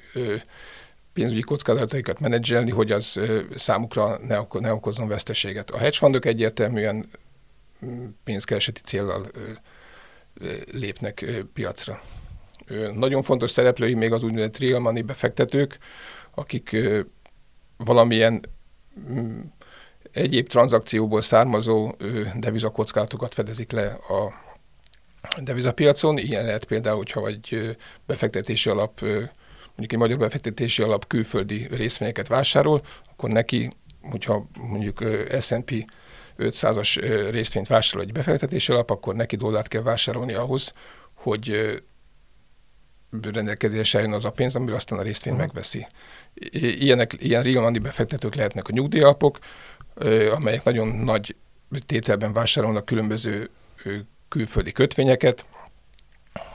pénzügyi 1.13 1.41
kockázataikat 1.41 2.19
menedzselni, 2.19 2.71
hogy 2.71 2.91
az 2.91 3.19
számukra 3.55 4.17
ne, 4.27 4.39
ne 4.59 4.73
okozzon 4.73 5.07
veszteséget. 5.07 5.71
A 5.71 5.77
hedge 5.77 5.97
fundok 5.97 6.25
egyértelműen 6.25 7.05
pénzkereseti 8.23 8.81
célral 8.81 9.27
lépnek 10.71 11.25
piacra. 11.53 12.01
Nagyon 12.93 13.21
fontos 13.21 13.51
szereplői 13.51 13.93
még 13.93 14.11
az 14.11 14.23
úgynevezett 14.23 14.57
real 14.57 14.79
money 14.79 15.01
befektetők, 15.01 15.77
akik 16.33 16.77
valamilyen 17.77 18.41
egyéb 20.11 20.47
tranzakcióból 20.47 21.21
származó 21.21 21.91
devizakockázatokat 22.35 23.33
fedezik 23.33 23.71
le 23.71 23.85
a 23.91 24.33
devizapiacon. 25.41 26.17
Ilyen 26.17 26.45
lehet 26.45 26.65
például, 26.65 26.97
hogyha 26.97 27.27
egy 27.27 27.77
befektetési 28.05 28.69
alap, 28.69 29.01
mondjuk 29.01 29.91
egy 29.91 29.97
magyar 29.97 30.17
befektetési 30.17 30.81
alap 30.81 31.07
külföldi 31.07 31.67
részvényeket 31.71 32.27
vásárol, 32.27 32.81
akkor 33.11 33.29
neki, 33.29 33.69
hogyha 34.01 34.47
mondjuk 34.59 35.03
S&P 35.39 35.85
500-as 36.37 36.95
részvényt 37.29 37.67
vásárol 37.67 38.05
egy 38.05 38.11
befektetési 38.11 38.71
alap, 38.71 38.89
akkor 38.89 39.15
neki 39.15 39.35
dollárt 39.35 39.67
kell 39.67 39.81
vásárolni 39.81 40.33
ahhoz, 40.33 40.73
hogy 41.13 41.81
rendelkezésre 43.21 43.99
jön 43.99 44.13
az 44.13 44.25
a 44.25 44.31
pénz, 44.31 44.55
amiből 44.55 44.75
aztán 44.75 44.99
a 44.99 45.01
részvényt 45.01 45.35
uh-huh. 45.35 45.53
megveszi. 45.53 45.87
Ilyenek, 46.59 47.13
ilyen 47.19 47.61
money 47.61 47.79
befektetők 47.79 48.35
lehetnek 48.35 48.67
a 48.67 48.73
nyugdíjalapok, 48.73 49.39
amelyek 50.35 50.63
nagyon 50.63 50.87
nagy 50.87 51.35
tételben 51.85 52.33
vásárolnak 52.33 52.85
különböző 52.85 53.49
külföldi 54.29 54.71
kötvényeket, 54.71 55.45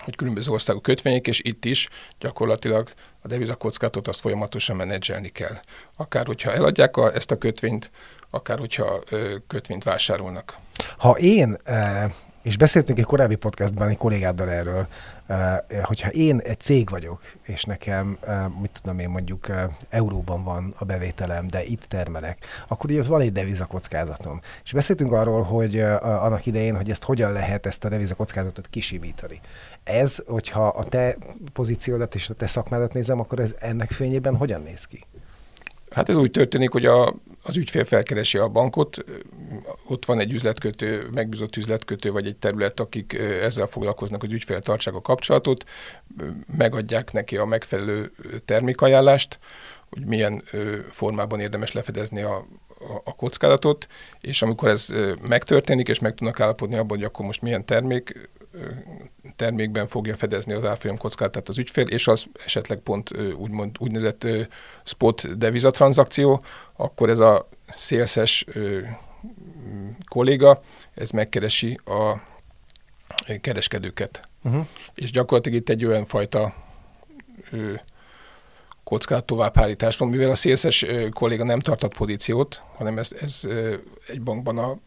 hogy 0.04 0.16
különböző 0.16 0.50
országú 0.50 0.80
kötvények, 0.80 1.26
és 1.26 1.40
itt 1.44 1.64
is 1.64 1.88
gyakorlatilag 2.18 2.90
a 3.22 3.28
devizakockátot 3.28 4.08
azt 4.08 4.20
folyamatosan 4.20 4.76
menedzselni 4.76 5.28
kell. 5.28 5.60
Akár 5.96 6.26
hogyha 6.26 6.52
eladják 6.52 6.96
a, 6.96 7.14
ezt 7.14 7.30
a 7.30 7.38
kötvényt, 7.38 7.90
akár 8.30 8.58
hogyha 8.58 9.00
ö, 9.10 9.34
kötvényt 9.46 9.84
vásárolnak. 9.84 10.56
Ha 10.96 11.18
én, 11.18 11.58
és 12.48 12.56
beszéltünk 12.56 12.98
egy 12.98 13.04
korábbi 13.04 13.34
podcastban 13.34 13.88
egy 13.88 13.96
kollégáddal 13.96 14.50
erről, 14.50 14.86
hogyha 15.82 16.10
én 16.10 16.40
egy 16.44 16.60
cég 16.60 16.90
vagyok, 16.90 17.22
és 17.42 17.64
nekem, 17.64 18.18
mit 18.60 18.80
tudom 18.82 18.98
én, 18.98 19.08
mondjuk 19.08 19.46
euróban 19.88 20.44
van 20.44 20.74
a 20.78 20.84
bevételem, 20.84 21.46
de 21.46 21.64
itt 21.64 21.84
termelek, 21.88 22.44
akkor 22.68 22.90
ugye 22.90 22.98
az 22.98 23.06
van 23.06 23.20
egy 23.20 23.32
devizakockázatom. 23.32 24.40
És 24.64 24.72
beszéltünk 24.72 25.12
arról, 25.12 25.42
hogy 25.42 25.80
annak 26.00 26.46
idején, 26.46 26.76
hogy 26.76 26.90
ezt 26.90 27.04
hogyan 27.04 27.32
lehet 27.32 27.66
ezt 27.66 27.84
a 27.84 27.88
devizakockázatot 27.88 28.66
kisimítani. 28.66 29.40
Ez, 29.84 30.22
hogyha 30.26 30.66
a 30.66 30.84
te 30.84 31.16
pozíciódat 31.52 32.14
és 32.14 32.30
a 32.30 32.34
te 32.34 32.46
szakmádat 32.46 32.92
nézem, 32.92 33.20
akkor 33.20 33.40
ez 33.40 33.54
ennek 33.58 33.90
fényében 33.90 34.36
hogyan 34.36 34.62
néz 34.62 34.84
ki? 34.84 35.04
Hát 35.90 36.08
ez 36.08 36.16
úgy 36.16 36.30
történik, 36.30 36.70
hogy 36.70 36.86
a, 36.86 37.14
az 37.42 37.56
ügyfél 37.56 37.84
felkeresi 37.84 38.38
a 38.38 38.48
bankot, 38.48 39.04
ott 39.86 40.04
van 40.04 40.18
egy 40.18 40.32
üzletkötő, 40.32 41.08
megbízott 41.14 41.56
üzletkötő, 41.56 42.10
vagy 42.10 42.26
egy 42.26 42.36
terület, 42.36 42.80
akik 42.80 43.12
ezzel 43.42 43.66
foglalkoznak, 43.66 44.22
az 44.22 44.32
ügyfél 44.32 44.60
tartsák 44.60 44.94
a 44.94 45.00
kapcsolatot, 45.00 45.64
megadják 46.56 47.12
neki 47.12 47.36
a 47.36 47.44
megfelelő 47.44 48.12
termékajánlást, 48.44 49.38
hogy 49.90 50.04
milyen 50.04 50.42
formában 50.88 51.40
érdemes 51.40 51.72
lefedezni 51.72 52.22
a, 52.22 52.46
a 53.04 53.14
kockázatot, 53.14 53.86
és 54.20 54.42
amikor 54.42 54.68
ez 54.68 54.86
megtörténik, 55.28 55.88
és 55.88 55.98
meg 55.98 56.14
tudnak 56.14 56.40
állapodni 56.40 56.76
abban, 56.76 56.96
hogy 56.96 57.06
akkor 57.06 57.24
most 57.24 57.42
milyen 57.42 57.64
termék 57.64 58.30
termékben 59.38 59.86
fogja 59.86 60.14
fedezni 60.14 60.52
az 60.52 60.64
árfolyam 60.64 60.96
kockázatát 60.96 61.48
az 61.48 61.58
ügyfél, 61.58 61.86
és 61.86 62.08
az 62.08 62.26
esetleg 62.44 62.78
pont 62.78 63.10
úgymond 63.36 63.76
úgynevezett 63.78 64.26
spot 64.84 65.38
devizatranszakció, 65.38 66.42
akkor 66.76 67.10
ez 67.10 67.18
a 67.18 67.48
szélszes 67.68 68.44
kolléga, 70.08 70.60
ez 70.94 71.10
megkeresi 71.10 71.80
a 71.84 72.14
kereskedőket. 73.40 74.28
Uh-huh. 74.42 74.66
És 74.94 75.10
gyakorlatilag 75.10 75.58
itt 75.58 75.68
egy 75.68 75.84
olyan 75.84 76.04
fajta 76.04 76.54
kockázat 78.84 79.24
továbbhárítás 79.24 79.96
van, 79.96 80.08
mivel 80.08 80.30
a 80.30 80.34
szélszes 80.34 80.86
kolléga 81.10 81.44
nem 81.44 81.60
tartott 81.60 81.96
pozíciót, 81.96 82.62
hanem 82.76 82.98
ez, 82.98 83.12
ez 83.20 83.40
egy 84.06 84.20
bankban 84.20 84.58
a 84.58 84.78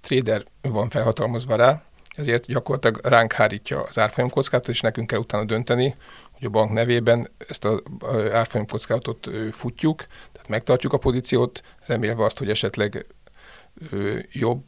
trader 0.00 0.44
van 0.62 0.88
felhatalmazva 0.88 1.56
rá, 1.56 1.82
ezért 2.16 2.46
gyakorlatilag 2.46 3.00
ránk 3.06 3.32
hárítja 3.32 3.82
az 3.82 3.98
árfolyamkockázatot, 3.98 4.74
és 4.74 4.80
nekünk 4.80 5.06
kell 5.06 5.18
utána 5.18 5.44
dönteni, 5.44 5.94
hogy 6.32 6.46
a 6.46 6.50
bank 6.50 6.72
nevében 6.72 7.30
ezt 7.48 7.64
az 7.64 7.82
árfolyamkockázatot 8.32 9.28
futjuk, 9.50 10.06
tehát 10.32 10.48
megtartjuk 10.48 10.92
a 10.92 10.98
pozíciót, 10.98 11.62
remélve 11.86 12.24
azt, 12.24 12.38
hogy 12.38 12.50
esetleg 12.50 13.06
jobb 14.32 14.66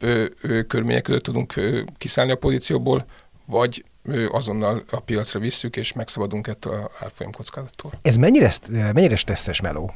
körülmények 0.67 1.01
között 1.01 1.23
tudunk 1.23 1.53
kiszállni 1.97 2.31
a 2.31 2.37
pozícióból, 2.37 3.05
vagy 3.45 3.85
azonnal 4.29 4.83
a 4.91 4.99
piacra 4.99 5.39
visszük, 5.39 5.75
és 5.75 5.93
megszabadunk 5.93 6.47
ettől 6.47 6.73
az 6.73 6.89
árfolyamkockázattól. 6.99 7.91
Ez 8.01 8.15
mennyire, 8.15 8.51
mennyire 8.69 9.15
stresszes 9.15 9.61
meló? 9.61 9.93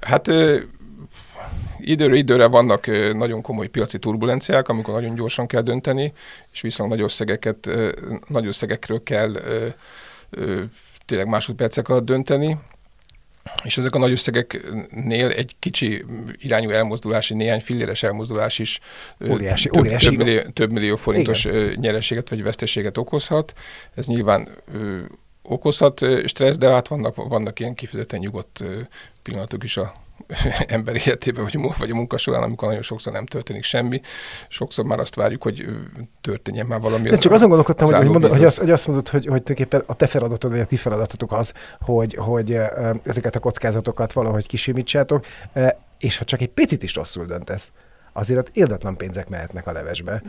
Hát 0.00 0.30
időről 1.90 2.16
időre 2.16 2.46
vannak 2.46 2.86
nagyon 3.14 3.42
komoly 3.42 3.66
piaci 3.66 3.98
turbulenciák, 3.98 4.68
amikor 4.68 4.94
nagyon 4.94 5.14
gyorsan 5.14 5.46
kell 5.46 5.62
dönteni, 5.62 6.12
és 6.52 6.60
viszont 6.60 6.90
nagy 6.90 7.00
összegeket, 7.00 7.68
nagy 8.28 8.46
összegekről 8.46 9.02
kell 9.02 9.32
tényleg 11.06 11.28
másodpercek 11.28 11.88
alatt 11.88 12.04
dönteni, 12.04 12.58
és 13.64 13.78
ezek 13.78 13.94
a 13.94 13.98
nagy 13.98 14.10
összegeknél 14.10 15.28
egy 15.28 15.56
kicsi 15.58 16.04
irányú 16.38 16.70
elmozdulás, 16.70 17.30
egy 17.30 17.36
néhány 17.36 17.60
filléres 17.60 18.02
elmozdulás 18.02 18.58
is 18.58 18.80
óriási, 19.30 19.68
több, 19.68 19.82
óriási. 19.82 20.06
Több, 20.06 20.16
millió, 20.16 20.40
több 20.52 20.72
millió 20.72 20.96
forintos 20.96 21.44
Igen. 21.44 21.76
nyereséget 21.80 22.28
vagy 22.28 22.42
veszteséget 22.42 22.98
okozhat. 22.98 23.52
Ez 23.94 24.06
nyilván 24.06 24.48
okozhat 25.48 26.04
stressz, 26.24 26.56
de 26.56 26.70
hát 26.70 26.88
vannak, 26.88 27.14
vannak 27.14 27.60
ilyen 27.60 27.74
kifejezetten 27.74 28.20
nyugodt 28.20 28.64
pillanatok 29.22 29.64
is 29.64 29.76
a 29.76 29.92
ember 30.66 30.94
életében, 30.94 31.44
vagy, 31.44 31.58
vagy 31.78 31.90
a 31.90 31.94
munka 31.94 32.16
során, 32.16 32.42
amikor 32.42 32.68
nagyon 32.68 32.82
sokszor 32.82 33.12
nem 33.12 33.26
történik 33.26 33.62
semmi. 33.62 34.00
Sokszor 34.48 34.84
már 34.84 34.98
azt 34.98 35.14
várjuk, 35.14 35.42
hogy 35.42 35.66
történjen 36.20 36.66
már 36.66 36.80
valami. 36.80 37.08
De 37.08 37.16
csak 37.16 37.32
azon 37.32 37.48
gondolkodtam, 37.48 37.86
hogy, 37.86 37.96
hogy, 37.96 38.08
mondod, 38.08 38.32
hogy, 38.32 38.44
azt, 38.44 38.58
hogy 38.58 38.70
azt 38.70 38.86
mondod, 38.86 39.08
hogy, 39.08 39.26
hogy 39.26 39.42
tulajdonképpen 39.42 39.82
a 39.86 39.94
te 39.94 40.06
feladatod, 40.06 40.50
vagy 40.50 40.60
a 40.60 40.66
ti 40.66 40.76
feladatotok 40.76 41.32
az, 41.32 41.52
hogy, 41.80 42.14
hogy 42.14 42.58
ezeket 43.02 43.36
a 43.36 43.40
kockázatokat 43.40 44.12
valahogy 44.12 44.46
kisimítsátok, 44.46 45.26
és 45.98 46.16
ha 46.16 46.24
csak 46.24 46.40
egy 46.40 46.48
picit 46.48 46.82
is 46.82 46.94
rosszul 46.94 47.26
döntesz, 47.26 47.72
azért 48.16 48.40
ott 48.40 48.56
érdetlen 48.56 48.96
pénzek 48.96 49.28
mehetnek 49.28 49.66
a 49.66 49.72
levesbe, 49.72 50.22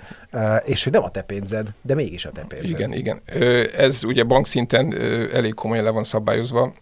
és 0.64 0.84
hogy 0.84 0.94
nem 0.94 1.04
a 1.04 1.12
te 1.12 1.22
pénzed, 1.22 1.74
de 1.82 1.96
mégis 1.96 2.26
a 2.26 2.32
te 2.32 2.42
pénzed. 2.42 2.70
Igen, 2.70 2.94
igen. 2.94 3.22
Ez 3.78 4.04
ugye 4.04 4.24
bankszinten 4.24 4.94
elég 5.34 5.54
komolyan 5.54 5.84
le 5.84 5.90
van 5.90 6.04
szabályozva, 6.04 6.74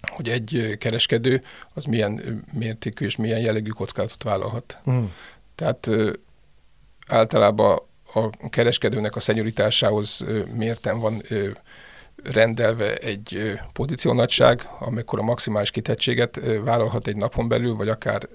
hogy 0.00 0.28
egy 0.28 0.76
kereskedő 0.78 1.42
az 1.74 1.84
milyen 1.84 2.44
mértékű 2.52 3.04
és 3.04 3.16
milyen 3.16 3.40
jellegű 3.40 3.70
kockázatot 3.70 4.22
vállalhat. 4.22 4.78
Mm. 4.90 5.04
Tehát 5.54 5.90
általában 7.08 7.78
a 8.14 8.48
kereskedőnek 8.48 9.16
a 9.16 9.20
szenyorításához 9.20 10.24
mérten 10.54 11.00
van 11.00 11.22
rendelve 12.24 12.94
egy 12.94 13.58
pozíciónagyság, 13.72 14.68
amikor 14.78 15.18
a 15.18 15.22
maximális 15.22 15.70
kitettséget 15.70 16.40
vállalhat 16.64 17.06
egy 17.06 17.16
napon 17.16 17.48
belül, 17.48 17.74
vagy 17.74 17.88
akár 17.88 18.28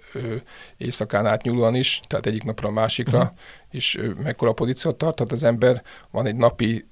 éjszakán 0.78 1.26
átnyúlóan 1.26 1.76
is, 1.76 2.00
tehát 2.08 2.26
egyik 2.26 2.44
napra 2.44 2.68
a 2.68 2.72
másikra, 2.72 3.18
uh-huh. 3.18 3.34
és 3.72 4.00
mekkora 4.24 4.54
pozíciót 4.54 4.98
tarthat 4.98 5.32
az 5.32 5.44
ember. 5.44 5.84
Van 6.12 6.26
egy 6.26 6.36
napi 6.36 6.86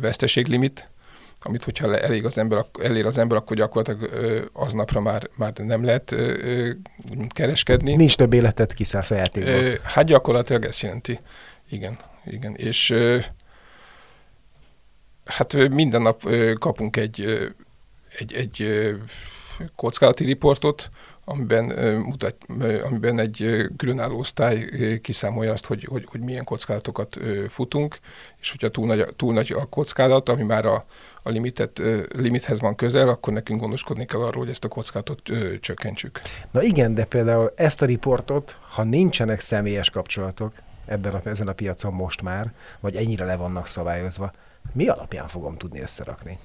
veszteséglimit, 0.00 0.90
amit 1.44 1.64
hogyha 1.64 1.98
elég 1.98 2.24
az 2.24 2.38
ember, 2.38 2.64
elér 2.82 3.06
az 3.06 3.18
ember, 3.18 3.36
akkor 3.36 3.56
gyakorlatilag 3.56 4.10
aznapra 4.52 5.00
már, 5.00 5.28
már 5.36 5.52
nem 5.52 5.84
lehet 5.84 6.16
kereskedni. 7.28 7.94
Nincs 7.94 8.16
több 8.16 8.32
életet, 8.32 8.72
kiszállsz 8.74 9.10
a 9.10 9.14
játékból. 9.14 9.78
Hát 9.82 10.04
gyakorlatilag 10.04 10.64
ezt 10.64 10.80
jelenti. 10.80 11.20
Igen, 11.70 11.96
igen. 12.26 12.54
És 12.54 12.94
hát 15.24 15.68
minden 15.68 16.02
nap 16.02 16.28
kapunk 16.58 16.96
egy, 16.96 17.48
egy, 18.18 18.34
egy 18.34 18.68
kockázati 19.76 20.24
riportot, 20.24 20.90
amiben, 21.24 21.64
mutat, 21.98 22.36
amiben 22.84 23.18
egy 23.18 23.66
különálló 23.76 24.18
osztály 24.18 24.68
kiszámolja 25.02 25.52
azt, 25.52 25.66
hogy, 25.66 25.84
hogy, 25.84 26.06
hogy 26.10 26.20
milyen 26.20 26.44
kockázatokat 26.44 27.18
futunk, 27.48 27.98
és 28.40 28.50
hogyha 28.50 28.68
túl 28.68 28.86
nagy, 28.86 29.06
túl 29.16 29.32
nagy 29.32 29.52
a 29.52 29.64
kockázat, 29.64 30.28
ami 30.28 30.42
már 30.42 30.66
a, 30.66 30.84
a 31.22 31.28
limitet, 31.28 31.82
limithez 32.16 32.60
van 32.60 32.74
közel, 32.74 33.08
akkor 33.08 33.32
nekünk 33.32 33.60
gondoskodni 33.60 34.04
kell 34.04 34.20
arról, 34.20 34.42
hogy 34.42 34.50
ezt 34.50 34.64
a 34.64 34.68
kockázatot 34.68 35.30
csökkentsük. 35.60 36.20
Na 36.50 36.62
igen, 36.62 36.94
de 36.94 37.04
például 37.04 37.52
ezt 37.56 37.82
a 37.82 37.86
riportot, 37.86 38.58
ha 38.68 38.82
nincsenek 38.82 39.40
személyes 39.40 39.90
kapcsolatok 39.90 40.52
ebben 40.84 41.14
a, 41.14 41.20
ezen 41.24 41.48
a 41.48 41.52
piacon 41.52 41.92
most 41.92 42.22
már, 42.22 42.52
vagy 42.80 42.96
ennyire 42.96 43.24
le 43.24 43.36
vannak 43.36 43.66
szabályozva, 43.66 44.32
mi 44.72 44.86
alapján 44.86 45.28
fogom 45.28 45.56
tudni 45.56 45.80
összerakni? 45.80 46.38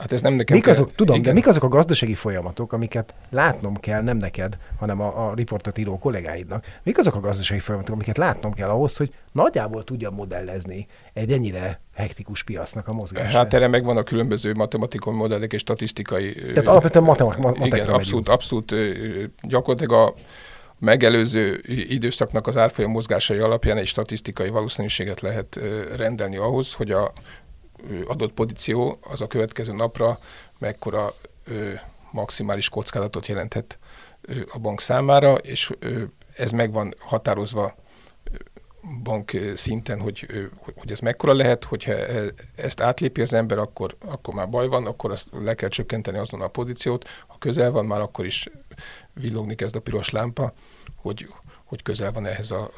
Hát 0.00 0.12
ez 0.12 0.20
nem 0.22 0.32
nekem 0.32 0.56
mik 0.56 0.66
azok, 0.66 0.86
kell, 0.86 0.94
tudom, 0.96 1.14
igen. 1.14 1.28
de 1.28 1.34
mik 1.34 1.46
azok 1.46 1.62
a 1.62 1.68
gazdasági 1.68 2.14
folyamatok, 2.14 2.72
amiket 2.72 3.14
látnom 3.30 3.76
kell, 3.76 4.02
nem 4.02 4.16
neked, 4.16 4.56
hanem 4.78 5.00
a, 5.00 5.28
a 5.28 5.34
riportot 5.34 5.78
író 5.78 5.98
kollégáidnak, 5.98 6.64
mik 6.82 6.98
azok 6.98 7.14
a 7.14 7.20
gazdasági 7.20 7.60
folyamatok, 7.60 7.94
amiket 7.94 8.16
látnom 8.16 8.52
kell 8.52 8.68
ahhoz, 8.68 8.96
hogy 8.96 9.12
nagyjából 9.32 9.84
tudja 9.84 10.10
modellezni 10.10 10.86
egy 11.12 11.32
ennyire 11.32 11.80
hektikus 11.94 12.42
piacnak 12.42 12.88
a 12.88 12.92
mozgását? 12.92 13.32
Hát 13.32 13.54
erre 13.54 13.68
megvan 13.68 13.96
a 13.96 14.02
különböző 14.02 14.54
matematikai 14.54 15.14
modellek 15.14 15.52
és 15.52 15.60
statisztikai... 15.60 16.34
Tehát 16.34 16.68
alapvetően 16.68 17.04
matematika. 17.04 17.76
Igen, 17.76 17.88
abszolút, 17.88 18.28
abszolút 18.28 18.74
gyakorlatilag 19.42 19.92
a 19.92 20.14
megelőző 20.80 21.60
időszaknak 21.66 22.46
az 22.46 22.56
árfolyam 22.56 22.90
mozgásai 22.90 23.38
alapján 23.38 23.76
egy 23.76 23.86
statisztikai 23.86 24.48
valószínűséget 24.48 25.20
lehet 25.20 25.60
rendelni 25.96 26.36
ahhoz, 26.36 26.72
hogy 26.72 26.90
a 26.90 27.12
adott 28.06 28.32
pozíció 28.32 28.98
az 29.02 29.20
a 29.20 29.26
következő 29.26 29.72
napra 29.72 30.18
mekkora 30.58 31.14
maximális 32.10 32.68
kockázatot 32.68 33.26
jelenthet 33.26 33.78
a 34.52 34.58
bank 34.58 34.80
számára, 34.80 35.34
és 35.34 35.70
ez 36.36 36.50
meg 36.50 36.72
van 36.72 36.94
határozva 36.98 37.74
bank 39.02 39.30
szinten, 39.54 40.00
hogy, 40.00 40.26
hogy 40.76 40.90
ez 40.90 40.98
mekkora 40.98 41.32
lehet, 41.32 41.64
hogyha 41.64 41.92
e, 41.92 42.22
ezt 42.56 42.80
átlépi 42.80 43.20
az 43.20 43.32
ember, 43.32 43.58
akkor, 43.58 43.96
akkor 44.06 44.34
már 44.34 44.48
baj 44.48 44.68
van, 44.68 44.86
akkor 44.86 45.10
azt 45.10 45.28
le 45.32 45.54
kell 45.54 45.68
csökkenteni 45.68 46.18
azon 46.18 46.40
a 46.40 46.48
pozíciót. 46.48 47.08
Ha 47.26 47.36
közel 47.38 47.70
van, 47.70 47.86
már 47.86 48.00
akkor 48.00 48.26
is 48.26 48.48
villogni 49.14 49.54
kezd 49.54 49.76
a 49.76 49.80
piros 49.80 50.10
lámpa, 50.10 50.52
hogy, 50.96 51.28
hogy 51.64 51.82
közel 51.82 52.12
van 52.12 52.26
ehhez 52.26 52.50
a, 52.50 52.70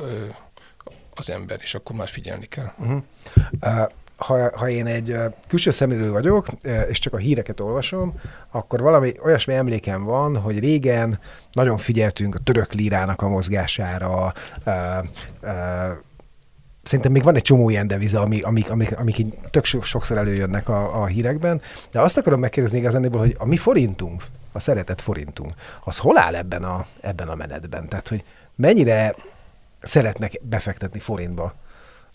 az 1.15 1.31
ember, 1.31 1.59
és 1.63 1.75
akkor 1.75 1.97
már 1.97 2.09
figyelni 2.09 2.47
kell. 2.47 2.73
Uh-huh. 2.79 3.03
Uh, 3.63 3.91
ha, 4.23 4.59
ha 4.59 4.69
én 4.69 4.87
egy 4.87 5.17
külső 5.49 5.71
szemlélő 5.71 6.11
vagyok, 6.11 6.47
és 6.89 6.99
csak 6.99 7.13
a 7.13 7.17
híreket 7.17 7.61
olvasom, 7.61 8.21
akkor 8.51 8.81
valami 8.81 9.13
olyasmi 9.25 9.55
emlékem 9.55 10.05
van, 10.05 10.37
hogy 10.37 10.59
régen 10.59 11.19
nagyon 11.53 11.77
figyeltünk 11.77 12.35
a 12.35 12.39
török 12.39 12.73
lírának 12.73 13.23
a 13.23 13.29
mozgására, 13.29 14.33
szerintem 16.83 17.13
még 17.13 17.23
van 17.23 17.37
egy 17.37 17.43
csomó 17.43 17.71
ilyen 17.71 17.87
deviza, 17.87 18.21
amik, 18.21 18.47
amik, 18.47 18.71
amik, 18.71 18.99
amik 18.99 19.19
így 19.19 19.35
tök 19.51 19.65
sokszor 19.65 20.19
előjönnek 20.19 20.69
a, 20.69 21.03
a 21.03 21.07
hírekben, 21.07 21.61
de 21.91 22.01
azt 22.01 22.17
akarom 22.17 22.41
megkérdezni 22.41 22.79
igazán, 22.79 23.13
hogy 23.13 23.37
a 23.39 23.47
mi 23.47 23.57
forintunk, 23.57 24.25
a 24.53 24.61
szeretett 24.61 25.01
forintunk, 25.01 25.55
az 25.85 25.99
hol 25.99 26.19
áll 26.19 26.35
ebben 26.35 26.65
a, 26.65 26.87
ebben 27.01 27.29
a 27.29 27.35
menetben? 27.35 27.89
Tehát, 27.89 28.09
hogy 28.09 28.25
mennyire 28.57 29.15
szeretnek 29.81 30.41
befektetni 30.43 30.99
forintba 30.99 31.55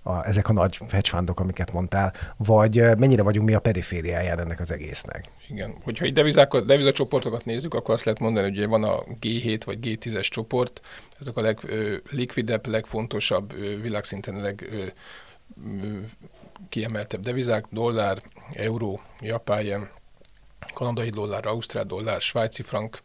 a, 0.07 0.25
ezek 0.25 0.49
a 0.49 0.53
nagy 0.53 0.77
hedge 0.89 1.09
fundok, 1.09 1.39
amiket 1.39 1.73
mondtál, 1.73 2.13
vagy 2.37 2.97
mennyire 2.97 3.21
vagyunk 3.21 3.47
mi 3.47 3.53
a 3.53 3.59
perifériáján 3.59 4.39
ennek 4.39 4.59
az 4.59 4.71
egésznek? 4.71 5.31
Igen, 5.47 5.75
hogyha 5.83 6.09
devizákat, 6.09 6.65
devizacsoportokat 6.65 7.45
nézzük, 7.45 7.73
akkor 7.73 7.93
azt 7.93 8.03
lehet 8.03 8.19
mondani, 8.19 8.57
hogy 8.57 8.67
van 8.67 8.83
a 8.83 9.03
G7 9.21 9.61
vagy 9.65 9.77
G10-es 9.81 10.27
csoport, 10.27 10.81
ezek 11.19 11.37
a 11.37 11.41
leglikvidebb, 11.41 12.67
legfontosabb, 12.67 13.53
világszinten 13.81 14.35
a 14.35 14.41
leg 14.41 14.69
kiemeltebb 16.69 17.21
devizák, 17.21 17.65
dollár, 17.69 18.21
euró, 18.53 18.99
japán 19.21 19.89
kanadai 20.73 21.09
dollár, 21.09 21.45
ausztrál 21.45 21.83
dollár, 21.83 22.21
svájci 22.21 22.63
frank, 22.63 22.99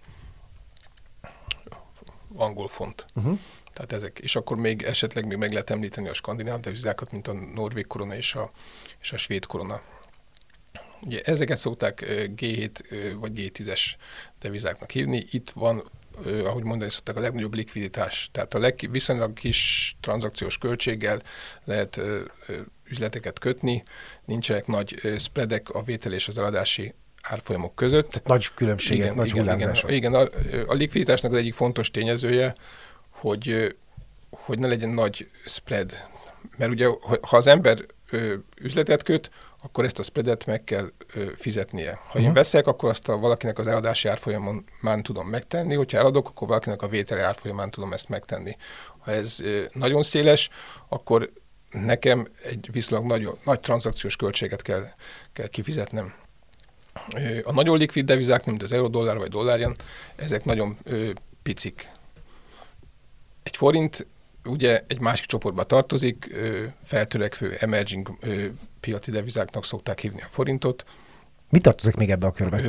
angol 2.34 2.68
font. 2.68 3.06
Uh-huh. 3.14 3.38
Tehát 3.72 3.92
ezek, 3.92 4.18
és 4.18 4.36
akkor 4.36 4.56
még 4.56 4.82
esetleg 4.82 5.26
még 5.26 5.36
meg 5.36 5.52
lehet 5.52 5.70
említeni 5.70 6.08
a 6.08 6.14
skandináv 6.14 6.60
devizákat, 6.60 7.12
mint 7.12 7.28
a 7.28 7.32
norvég 7.32 7.86
korona 7.86 8.16
és 8.16 8.34
a, 8.34 8.50
és 9.00 9.12
a 9.12 9.16
svéd 9.16 9.46
korona. 9.46 9.82
Ugye 11.00 11.20
ezeket 11.20 11.58
szokták 11.58 12.04
G7 12.36 12.70
vagy 13.18 13.32
G10-es 13.34 13.80
devizáknak 14.40 14.90
hívni. 14.90 15.24
Itt 15.30 15.50
van, 15.50 15.90
ahogy 16.44 16.62
mondani 16.64 16.90
szokták, 16.90 17.16
a 17.16 17.20
legnagyobb 17.20 17.54
likviditás. 17.54 18.28
Tehát 18.32 18.54
a 18.54 18.58
leg, 18.58 18.88
viszonylag 18.90 19.32
kis 19.32 19.96
tranzakciós 20.00 20.58
költséggel 20.58 21.22
lehet 21.64 22.00
üzleteket 22.84 23.38
kötni, 23.38 23.82
nincsenek 24.24 24.66
nagy 24.66 25.00
spreadek 25.18 25.68
a 25.68 25.82
vétel 25.82 26.12
és 26.12 26.28
az 26.28 26.38
eladási 26.38 26.94
árfolyamok 27.22 27.74
között. 27.74 28.08
Tehát 28.08 28.26
nagy 28.26 28.48
különbségek, 28.54 29.04
igen, 29.04 29.16
nagy 29.16 29.28
igen, 29.28 29.58
igen, 29.58 29.76
igen, 29.86 30.14
a, 30.14 30.26
a 30.66 30.74
likviditásnak 30.74 31.32
az 31.32 31.38
egyik 31.38 31.54
fontos 31.54 31.90
tényezője, 31.90 32.54
hogy, 33.10 33.76
hogy 34.30 34.58
ne 34.58 34.66
legyen 34.66 34.90
nagy 34.90 35.28
spread. 35.46 35.92
Mert 36.56 36.70
ugye, 36.70 36.86
ha 37.20 37.36
az 37.36 37.46
ember 37.46 37.78
üzletet 38.60 39.02
köt, 39.02 39.30
akkor 39.64 39.84
ezt 39.84 39.98
a 39.98 40.02
spreadet 40.02 40.46
meg 40.46 40.64
kell 40.64 40.92
ö, 41.14 41.24
fizetnie. 41.36 41.90
Ha 41.90 42.02
uh-huh. 42.06 42.20
én 42.20 42.26
mhm. 42.26 42.36
veszek, 42.36 42.66
akkor 42.66 42.88
azt 42.88 43.08
a 43.08 43.16
valakinek 43.16 43.58
az 43.58 43.66
eladási 43.66 44.08
árfolyamon 44.08 44.64
már 44.80 45.00
tudom 45.00 45.28
megtenni, 45.28 45.74
hogyha 45.74 45.98
eladok, 45.98 46.28
akkor 46.28 46.48
valakinek 46.48 46.82
a 46.82 46.88
vételi 46.88 47.20
árfolyamán 47.20 47.70
tudom 47.70 47.92
ezt 47.92 48.08
megtenni. 48.08 48.56
Ha 48.98 49.10
ez 49.10 49.40
ö, 49.40 49.62
nagyon 49.72 50.02
széles, 50.02 50.50
akkor 50.88 51.32
nekem 51.70 52.28
egy 52.44 52.68
viszonylag 52.72 53.06
nagy, 53.06 53.28
nagy 53.44 53.60
tranzakciós 53.60 54.16
költséget 54.16 54.62
kell, 54.62 54.84
kell 55.32 55.46
kifizetnem. 55.46 56.14
A 57.44 57.52
nagyon 57.52 57.78
likvid 57.78 58.04
devizák, 58.04 58.44
mint 58.44 58.62
az 58.62 58.72
euró-dollár 58.72 59.18
vagy 59.18 59.30
dollárjan, 59.30 59.76
ezek 60.16 60.44
nagyon 60.44 60.76
ö, 60.84 61.10
picik 61.42 61.88
egy 63.42 63.56
forint 63.56 64.06
ugye 64.44 64.84
egy 64.86 65.00
másik 65.00 65.26
csoportba 65.26 65.64
tartozik, 65.64 66.34
feltörekvő 66.84 67.56
emerging 67.60 68.18
piaci 68.80 69.10
devizáknak 69.10 69.64
szokták 69.64 69.98
hívni 70.00 70.20
a 70.20 70.26
forintot. 70.30 70.84
Mi 71.48 71.58
tartozik 71.58 71.94
még 71.94 72.10
ebbe 72.10 72.26
a 72.26 72.30
körbe? 72.30 72.60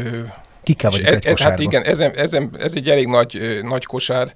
Kikkel 0.63 0.91
vagy 0.91 1.03
egy 1.03 1.25
e, 1.25 1.43
Hát 1.43 1.59
igen, 1.59 1.83
ez, 1.83 1.99
ez, 1.99 2.33
ez 2.57 2.75
egy 2.75 2.89
elég 2.89 3.07
nagy, 3.07 3.59
nagy 3.63 3.85
kosár. 3.85 4.33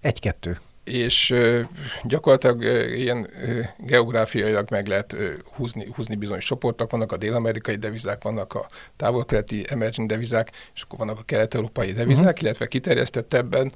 Egy-kettő. 0.00 0.60
És 0.84 1.34
gyakorlatilag 2.04 2.62
ilyen 2.96 3.30
geográfiailag 3.78 4.70
meg 4.70 4.86
lehet 4.86 5.16
húzni, 5.44 5.86
húzni 5.94 6.14
bizonyos 6.14 6.44
csoportok. 6.44 6.90
Vannak 6.90 7.12
a 7.12 7.16
dél-amerikai 7.16 7.76
devizák, 7.76 8.22
vannak 8.22 8.54
a 8.54 8.66
távol-keleti 8.96 9.64
emerging 9.68 10.08
devizák, 10.08 10.50
és 10.74 10.82
akkor 10.82 10.98
vannak 10.98 11.18
a 11.18 11.22
kelet-európai 11.22 11.92
devizák, 11.92 12.24
uh-huh. 12.24 12.42
illetve 12.42 12.66
kiterjesztettebben 12.66 13.72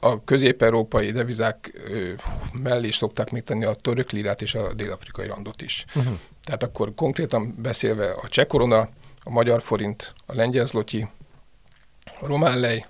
a 0.00 0.24
közép-európai 0.24 1.10
devizák 1.10 1.80
mellé 2.52 2.86
is 2.86 2.96
szokták 2.96 3.30
még 3.30 3.42
tenni 3.42 3.64
a 3.64 3.74
török 3.74 4.10
lirát 4.10 4.42
és 4.42 4.54
a 4.54 4.74
dél-afrikai 4.74 5.26
randot 5.26 5.62
is. 5.62 5.84
Uh-huh. 5.94 6.14
Tehát 6.44 6.62
akkor 6.62 6.94
konkrétan 6.94 7.54
beszélve 7.62 8.10
a 8.10 8.28
cseh 8.28 8.46
korona, 8.46 8.88
a 9.22 9.30
magyar 9.30 9.62
forint, 9.62 10.14
a 10.26 10.34
lengyel 10.34 10.66
zlotyi, 10.66 11.08
a 12.20 12.26
román 12.26 12.58
lej, 12.58 12.84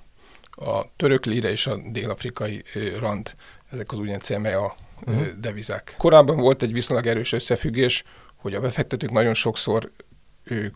a 0.54 0.96
török 0.96 1.24
lira 1.24 1.48
és 1.48 1.66
a 1.66 1.76
dél-afrikai 1.76 2.62
rand, 2.98 3.34
ezek 3.70 3.92
az 3.92 3.98
úgynevezett 3.98 4.24
CMEA 4.24 4.74
uh-huh. 5.06 5.26
devizák. 5.40 5.94
Korábban 5.98 6.36
volt 6.36 6.62
egy 6.62 6.72
viszonylag 6.72 7.06
erős 7.06 7.32
összefüggés, 7.32 8.04
hogy 8.36 8.54
a 8.54 8.60
befektetők 8.60 9.10
nagyon 9.10 9.34
sokszor 9.34 9.90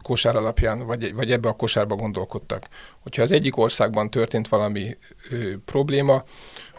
kosár 0.02 0.36
alapján, 0.36 0.86
vagy, 0.86 1.14
vagy 1.14 1.32
ebbe 1.32 1.48
a 1.48 1.52
kosárba 1.52 1.94
gondolkodtak. 1.94 2.66
Hogyha 2.98 3.22
az 3.22 3.32
egyik 3.32 3.56
országban 3.56 4.10
történt 4.10 4.48
valami 4.48 4.96
ö, 5.30 5.50
probléma, 5.64 6.22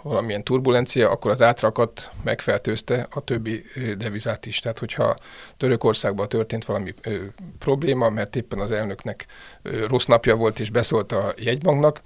valamilyen 0.02 0.44
turbulencia, 0.44 1.10
akkor 1.10 1.32
az 1.32 1.42
átrakat 1.42 2.10
megfertőzte 2.24 3.08
a 3.12 3.20
többi 3.20 3.64
devizát 3.98 4.46
is. 4.46 4.60
Tehát, 4.60 4.80
hogyha 4.80 5.16
Törökországban 5.58 6.30
történt 6.30 6.66
valami 6.66 6.94
ö, 7.02 7.18
probléma, 7.60 8.10
mert 8.10 8.36
éppen 8.36 8.60
az 8.60 8.72
elnöknek 8.72 9.26
ö, 9.62 9.86
rossz 9.88 10.06
napja 10.06 10.36
volt, 10.36 10.60
és 10.60 10.70
beszólt 10.70 11.12
a 11.12 11.34
jegybanknak, 11.38 12.02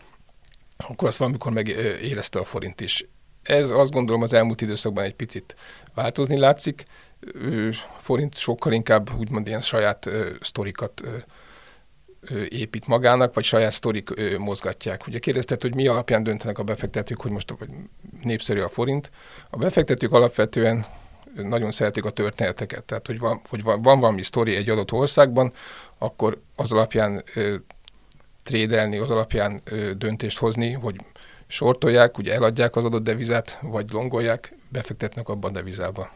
akkor 0.88 1.08
azt 1.08 1.18
valamikor 1.18 1.52
megérezte 1.52 2.40
a 2.40 2.44
forint 2.44 2.82
is. 2.82 3.08
Ez 3.44 3.70
azt 3.70 3.92
gondolom 3.92 4.22
az 4.22 4.34
elmúlt 4.34 4.62
időszakban 4.62 5.04
egy 5.04 5.16
picit 5.16 5.56
változni 5.94 6.38
látszik, 6.38 6.86
forint 7.98 8.38
sokkal 8.38 8.74
inkább 8.74 9.10
úgymond 9.18 9.48
ilyen 9.48 9.62
saját 9.62 10.10
sztorikat 10.42 11.02
épít 12.50 12.88
magának, 12.88 13.34
vagy 13.34 13.44
saját 13.44 13.72
sztorik 13.72 14.18
ö, 14.18 14.38
mozgatják. 14.38 15.08
Ugye 15.08 15.20
kérdezted, 15.20 15.62
hogy 15.62 15.76
mi 15.76 15.88
alapján 15.88 16.24
döntenek 16.24 16.60
a 16.60 16.64
befektetők, 16.64 17.22
hogy 17.22 17.32
most 17.32 17.54
vagy 17.60 17.70
népszerű 18.22 18.60
a 18.60 18.70
forint. 18.70 19.12
A 19.50 19.58
befektetők 19.58 20.12
alapvetően 20.12 20.86
nagyon 21.36 21.72
szeretik 21.72 22.06
a 22.06 22.10
történeteket. 22.10 22.84
Tehát, 22.84 23.08
hogy 23.08 23.20
van, 23.20 23.42
hogy 23.50 23.64
van, 23.64 23.82
van 23.82 24.00
valami 24.00 24.24
sztori 24.24 24.56
egy 24.56 24.70
adott 24.70 24.92
országban, 24.92 25.54
akkor 25.98 26.42
az 26.56 26.72
alapján 26.72 27.24
trédelni, 28.44 28.98
az 28.98 29.10
alapján 29.10 29.62
döntést 29.98 30.38
hozni, 30.38 30.72
hogy 30.72 30.96
sortolják, 31.48 32.18
ugye 32.18 32.34
eladják 32.34 32.76
az 32.76 32.84
adott 32.84 33.04
devizát, 33.04 33.60
vagy 33.62 33.92
longolják, 33.92 34.56
befektetnek 34.70 35.30
abban 35.30 35.50
a 35.50 35.54
devizába. 35.54 36.12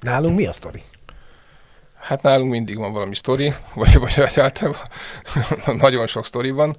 Nálunk 0.00 0.36
mi 0.36 0.46
a 0.46 0.52
sztori? 0.52 0.82
Hát 1.94 2.22
nálunk 2.22 2.50
mindig 2.50 2.76
van 2.76 2.92
valami 2.92 3.14
sztori, 3.14 3.52
vagy, 3.74 3.98
vagy 3.98 4.14
általában 4.36 4.88
nagyon 5.78 6.06
sok 6.06 6.26
sztori 6.26 6.50
van, 6.50 6.76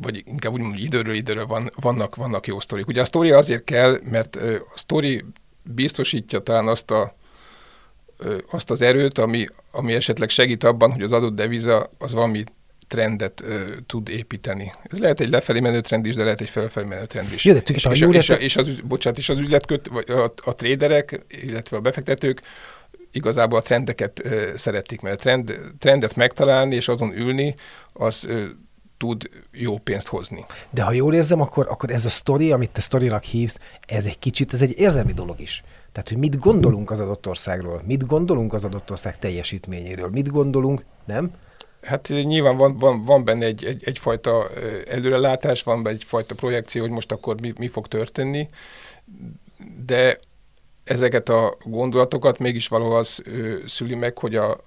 vagy 0.00 0.22
inkább 0.26 0.52
úgy 0.52 0.60
mondom, 0.60 0.78
hogy 0.78 0.86
időről 0.86 1.14
időről 1.14 1.46
van, 1.46 1.70
vannak, 1.74 2.14
vannak 2.14 2.46
jó 2.46 2.60
sztorik. 2.60 2.86
Ugye 2.86 3.00
a 3.00 3.04
sztori 3.04 3.30
azért 3.30 3.64
kell, 3.64 3.98
mert 4.10 4.36
a 4.36 4.72
sztori 4.74 5.24
biztosítja 5.62 6.38
talán 6.38 6.68
azt, 6.68 6.90
a, 6.90 7.14
azt 8.50 8.70
az 8.70 8.80
erőt, 8.80 9.18
ami, 9.18 9.46
ami 9.70 9.94
esetleg 9.94 10.28
segít 10.28 10.64
abban, 10.64 10.92
hogy 10.92 11.02
az 11.02 11.12
adott 11.12 11.34
deviza 11.34 11.90
az 11.98 12.12
valami 12.12 12.44
trendet 12.88 13.42
ö, 13.44 13.64
tud 13.86 14.08
építeni. 14.08 14.72
Ez 14.90 14.98
lehet 14.98 15.20
egy 15.20 15.28
lefelé 15.28 15.60
menő 15.60 15.80
trend 15.80 16.06
is, 16.06 16.14
de 16.14 16.22
lehet 16.22 16.40
egy 16.40 16.48
felfelé 16.48 16.86
menő 16.86 17.06
trend 17.06 17.32
is. 17.32 17.44
Jó, 17.44 17.52
de 17.52 17.62
és, 17.66 17.84
és, 17.84 18.28
és, 18.28 18.28
és, 18.28 18.56
az, 18.56 18.68
bocsánat, 18.84 19.18
és 19.18 19.28
az 19.28 19.38
üzletköt, 19.38 19.88
vagy 19.88 20.10
a, 20.10 20.32
a 20.44 20.54
tréderek, 20.54 21.24
illetve 21.42 21.76
a 21.76 21.80
befektetők 21.80 22.42
igazából 23.12 23.58
a 23.58 23.62
trendeket 23.62 24.20
ö, 24.24 24.50
szeretik, 24.56 25.00
mert 25.00 25.14
a 25.14 25.22
trend, 25.22 25.60
trendet 25.78 26.16
megtalálni 26.16 26.74
és 26.74 26.88
azon 26.88 27.12
ülni, 27.16 27.54
az 27.92 28.24
ö, 28.24 28.44
tud 28.96 29.30
jó 29.52 29.78
pénzt 29.78 30.06
hozni. 30.06 30.44
De 30.70 30.82
ha 30.82 30.92
jól 30.92 31.14
érzem, 31.14 31.40
akkor, 31.40 31.66
akkor 31.68 31.90
ez 31.90 32.04
a 32.04 32.10
sztori, 32.10 32.52
amit 32.52 32.70
te 32.70 32.80
sztorinak 32.80 33.22
hívsz, 33.22 33.58
ez 33.86 34.06
egy 34.06 34.18
kicsit, 34.18 34.52
ez 34.52 34.62
egy 34.62 34.78
érzelmi 34.78 35.12
dolog 35.12 35.40
is. 35.40 35.64
Tehát, 35.92 36.08
hogy 36.08 36.18
mit 36.18 36.38
gondolunk 36.38 36.90
az 36.90 37.00
adott 37.00 37.28
országról, 37.28 37.82
mit 37.86 38.06
gondolunk 38.06 38.52
az 38.52 38.64
adott 38.64 38.90
ország 38.90 39.18
teljesítményéről, 39.18 40.08
mit 40.08 40.30
gondolunk, 40.30 40.84
nem? 41.04 41.30
Hát 41.86 42.08
nyilván 42.08 42.56
van, 42.56 42.76
van, 42.76 43.02
van 43.02 43.24
benne 43.24 43.44
egy, 43.44 43.64
egy, 43.64 43.82
egyfajta 43.84 44.50
előrelátás, 44.86 45.62
van 45.62 45.82
benne 45.82 45.96
egyfajta 45.96 46.34
projekció, 46.34 46.82
hogy 46.82 46.90
most 46.90 47.12
akkor 47.12 47.40
mi, 47.40 47.52
mi 47.58 47.68
fog 47.68 47.86
történni, 47.86 48.48
de 49.84 50.18
ezeket 50.84 51.28
a 51.28 51.56
gondolatokat 51.64 52.38
mégis 52.38 52.68
valahol 52.68 52.96
az 52.96 53.20
ö, 53.24 53.56
szüli 53.66 53.94
meg, 53.94 54.18
hogy, 54.18 54.36
a, 54.36 54.60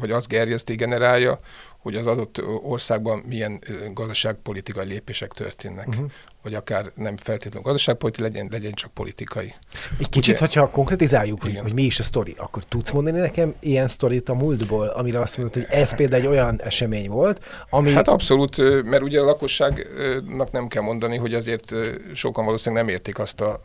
hogy 0.00 0.10
az 0.10 0.26
gerjeszti, 0.26 0.74
generálja, 0.74 1.38
hogy 1.78 1.96
az 1.96 2.06
adott 2.06 2.42
országban 2.62 3.18
milyen 3.18 3.60
gazdaságpolitikai 3.92 4.86
lépések 4.86 5.32
történnek. 5.32 5.88
Uh-huh. 5.88 6.10
Vagy 6.44 6.54
akár 6.54 6.90
nem 6.94 7.16
feltétlenül 7.16 7.62
gazdaságpolitikai, 7.62 8.30
legyen, 8.30 8.48
legyen 8.50 8.72
csak 8.72 8.92
politikai. 8.92 9.54
Egy 9.98 10.08
kicsit, 10.08 10.34
Ugye, 10.34 10.44
hogyha 10.44 10.70
konkretizáljuk, 10.70 11.42
hogy, 11.42 11.58
hogy 11.58 11.74
mi 11.74 11.82
is 11.82 11.98
a 11.98 12.02
sztori, 12.02 12.34
akkor 12.36 12.64
tudsz 12.64 12.90
mondani 12.90 13.18
nekem 13.18 13.54
ilyen 13.60 13.88
sztorit 13.88 14.28
a 14.28 14.34
múltból, 14.34 14.86
amire 14.86 15.20
azt 15.20 15.36
mondod, 15.36 15.54
hogy 15.54 15.66
ez 15.68 15.94
például 15.94 16.22
egy 16.22 16.28
olyan 16.28 16.62
esemény 16.62 17.08
volt, 17.08 17.44
ami... 17.70 17.92
Hát 17.92 18.08
abszolút, 18.08 18.82
mert 18.82 19.02
ugye 19.02 19.20
a 19.20 19.24
lakosságnak 19.24 20.50
nem 20.50 20.68
kell 20.68 20.82
mondani, 20.82 21.16
hogy 21.16 21.34
azért 21.34 21.74
sokan 22.14 22.44
valószínűleg 22.44 22.84
nem 22.84 22.94
értik 22.94 23.18
azt 23.18 23.40
a 23.40 23.60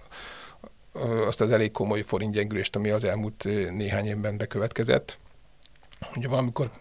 azt 1.27 1.41
az 1.41 1.51
elég 1.51 1.71
komoly 1.71 2.01
forintgyengülést, 2.01 2.75
ami 2.75 2.89
az 2.89 3.03
elmúlt 3.03 3.47
néhány 3.71 4.05
évben 4.05 4.37
bekövetkezett. 4.37 5.17
Ugye 6.15 6.27
valamikor 6.27 6.71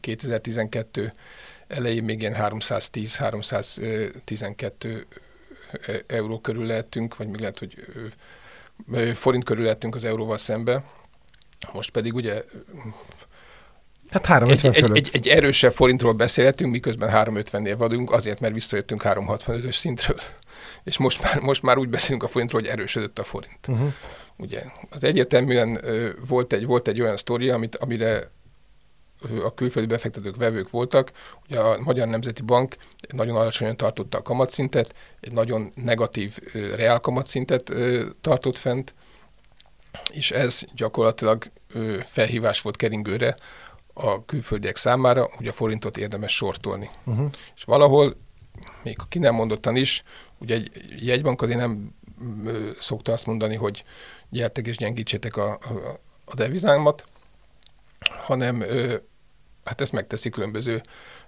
2012 0.00 1.12
elején 1.72 2.04
még 2.04 2.20
ilyen 2.20 2.36
310-312 2.38 5.04
euró 6.06 6.40
körül 6.40 6.66
lehetünk, 6.66 7.16
vagy 7.16 7.28
még 7.28 7.40
lehet, 7.40 7.58
hogy 7.58 7.86
forint 9.14 9.44
körül 9.44 9.62
lehetünk 9.62 9.94
az 9.94 10.04
euróval 10.04 10.38
szembe. 10.38 10.84
Most 11.72 11.90
pedig 11.90 12.14
ugye 12.14 12.44
Hát 14.10 14.26
350 14.26 14.90
egy, 14.90 14.96
egy, 14.96 14.96
egy, 14.96 15.10
egy 15.12 15.28
erősebb 15.28 15.72
forintról 15.72 16.12
beszélhetünk, 16.12 16.72
miközben 16.72 17.10
350-nél 17.12 17.74
vagyunk, 17.78 18.12
azért, 18.12 18.40
mert 18.40 18.54
visszajöttünk 18.54 19.02
365-ös 19.04 19.74
szintről. 19.74 20.20
És 20.84 20.98
most 20.98 21.22
már, 21.22 21.40
most 21.40 21.62
már 21.62 21.78
úgy 21.78 21.88
beszélünk 21.88 22.22
a 22.22 22.28
forintról, 22.28 22.60
hogy 22.60 22.70
erősödött 22.70 23.18
a 23.18 23.24
forint. 23.24 23.68
Uh-huh. 23.68 23.92
Ugye, 24.36 24.62
az 24.90 25.04
egyértelműen 25.04 25.80
volt 26.28 26.52
egy, 26.52 26.66
volt 26.66 26.88
egy 26.88 27.00
olyan 27.00 27.16
sztori, 27.16 27.48
amit, 27.48 27.76
amire 27.76 28.30
a 29.44 29.54
külföldi 29.54 29.88
befektetők 29.88 30.36
vevők 30.36 30.70
voltak. 30.70 31.12
Ugye 31.48 31.60
a 31.60 31.78
Magyar 31.78 32.08
Nemzeti 32.08 32.42
Bank 32.42 32.76
nagyon 33.08 33.36
alacsonyan 33.36 33.76
tartotta 33.76 34.18
a 34.18 34.22
kamatszintet, 34.22 34.94
egy 35.20 35.32
nagyon 35.32 35.72
negatív 35.74 36.38
reál 36.52 36.98
kamatszintet 36.98 37.72
tartott 38.20 38.58
fent, 38.58 38.94
és 40.12 40.30
ez 40.30 40.60
gyakorlatilag 40.74 41.50
felhívás 42.04 42.60
volt 42.60 42.76
keringőre 42.76 43.36
a 43.92 44.24
külföldiek 44.24 44.76
számára, 44.76 45.30
hogy 45.36 45.48
a 45.48 45.52
forintot 45.52 45.96
érdemes 45.96 46.34
sortolni. 46.36 46.90
Uh-huh. 47.04 47.30
És 47.56 47.64
valahol, 47.64 48.16
még 48.82 48.96
ki 49.08 49.18
nem 49.18 49.34
mondottan 49.34 49.76
is, 49.76 50.02
ugye 50.38 50.54
egy 50.54 50.70
jegybank 50.98 51.42
azért 51.42 51.58
nem 51.58 51.94
szokta 52.78 53.12
azt 53.12 53.26
mondani, 53.26 53.56
hogy 53.56 53.84
gyertek 54.28 54.66
és 54.66 54.76
gyengítsétek 54.76 55.36
a, 55.36 55.50
a, 55.50 56.00
a 56.24 56.34
devizámat, 56.34 57.04
hanem 58.26 58.64
hát 59.64 59.80
ezt 59.80 59.92
megteszi 59.92 60.30
különböző 60.30 60.80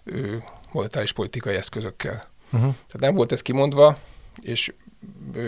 ö, 0.04 0.36
monetáris 0.72 1.12
politikai 1.12 1.54
eszközökkel. 1.54 2.24
Uh-huh. 2.44 2.60
Tehát 2.60 2.98
nem 2.98 3.14
volt 3.14 3.32
ez 3.32 3.42
kimondva, 3.42 3.98
és 4.40 4.72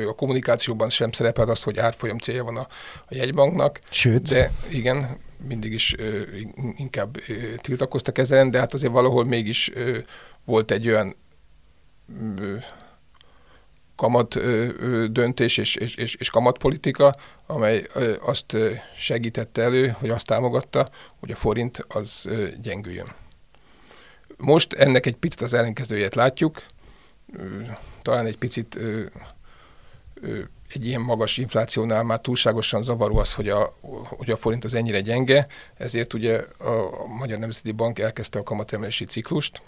a 0.08 0.14
kommunikációban 0.14 0.90
sem 0.90 1.12
szerepel 1.12 1.48
az, 1.48 1.62
hogy 1.62 1.78
árfolyam 1.78 2.18
célja 2.18 2.44
van 2.44 2.56
a, 2.56 2.66
a 3.06 3.14
jegybanknak. 3.14 3.80
Sőt. 3.90 4.28
De 4.28 4.52
igen, 4.68 5.18
mindig 5.46 5.72
is 5.72 5.94
ö, 5.98 6.22
inkább 6.76 7.16
ö, 7.28 7.32
tiltakoztak 7.56 8.18
ezen, 8.18 8.50
de 8.50 8.58
hát 8.58 8.74
azért 8.74 8.92
valahol 8.92 9.24
mégis 9.24 9.70
ö, 9.74 9.98
volt 10.44 10.70
egy 10.70 10.88
olyan 10.88 11.16
ö, 12.38 12.56
kamat 13.96 14.38
döntés 15.12 15.58
és, 15.58 15.76
és, 15.76 15.94
és, 15.94 16.30
kamatpolitika, 16.30 17.16
amely 17.46 17.86
azt 18.20 18.56
segítette 18.96 19.62
elő, 19.62 19.96
hogy 19.98 20.10
azt 20.10 20.26
támogatta, 20.26 20.88
hogy 21.20 21.30
a 21.30 21.36
forint 21.36 21.84
az 21.88 22.28
gyengüljön. 22.62 23.12
Most 24.36 24.72
ennek 24.72 25.06
egy 25.06 25.16
picit 25.16 25.40
az 25.40 25.54
ellenkezőjét 25.54 26.14
látjuk, 26.14 26.62
talán 28.02 28.26
egy 28.26 28.38
picit 28.38 28.78
egy 30.74 30.86
ilyen 30.86 31.00
magas 31.00 31.38
inflációnál 31.38 32.02
már 32.02 32.20
túlságosan 32.20 32.82
zavaró 32.82 33.16
az, 33.18 33.34
hogy 33.34 33.48
a, 33.48 33.76
hogy 34.08 34.30
a 34.30 34.36
forint 34.36 34.64
az 34.64 34.74
ennyire 34.74 35.00
gyenge, 35.00 35.46
ezért 35.74 36.12
ugye 36.12 36.36
a 36.58 37.06
Magyar 37.06 37.38
Nemzeti 37.38 37.72
Bank 37.72 37.98
elkezdte 37.98 38.38
a 38.38 38.42
kamatemelési 38.42 39.04
ciklust, 39.04 39.62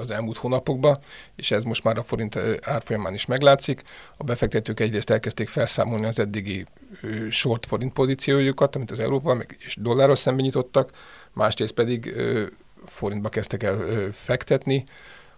az 0.00 0.10
elmúlt 0.10 0.36
hónapokban, 0.36 0.98
és 1.36 1.50
ez 1.50 1.64
most 1.64 1.84
már 1.84 1.98
a 1.98 2.02
forint 2.02 2.38
árfolyamán 2.62 3.14
is 3.14 3.26
meglátszik. 3.26 3.82
A 4.16 4.24
befektetők 4.24 4.80
egyrészt 4.80 5.10
elkezdték 5.10 5.48
felszámolni 5.48 6.06
az 6.06 6.18
eddigi 6.18 6.66
short 7.30 7.66
forint 7.66 7.92
pozíciójukat, 7.92 8.76
amit 8.76 8.90
az 8.90 8.98
euróval 8.98 9.44
és 9.58 9.76
dollárral 9.80 10.16
szemben 10.16 10.44
nyitottak, 10.44 10.90
másrészt 11.32 11.72
pedig 11.72 12.14
forintba 12.86 13.28
kezdtek 13.28 13.62
el 13.62 13.78
fektetni, 14.12 14.84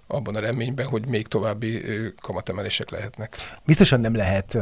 abban 0.07 0.37
a 0.37 0.41
reményben, 0.41 0.87
hogy 0.87 1.07
még 1.07 1.27
további 1.27 1.83
kamatemelések 2.21 2.91
lehetnek. 2.91 3.37
Biztosan 3.65 4.01
nem 4.01 4.15
lehet, 4.15 4.59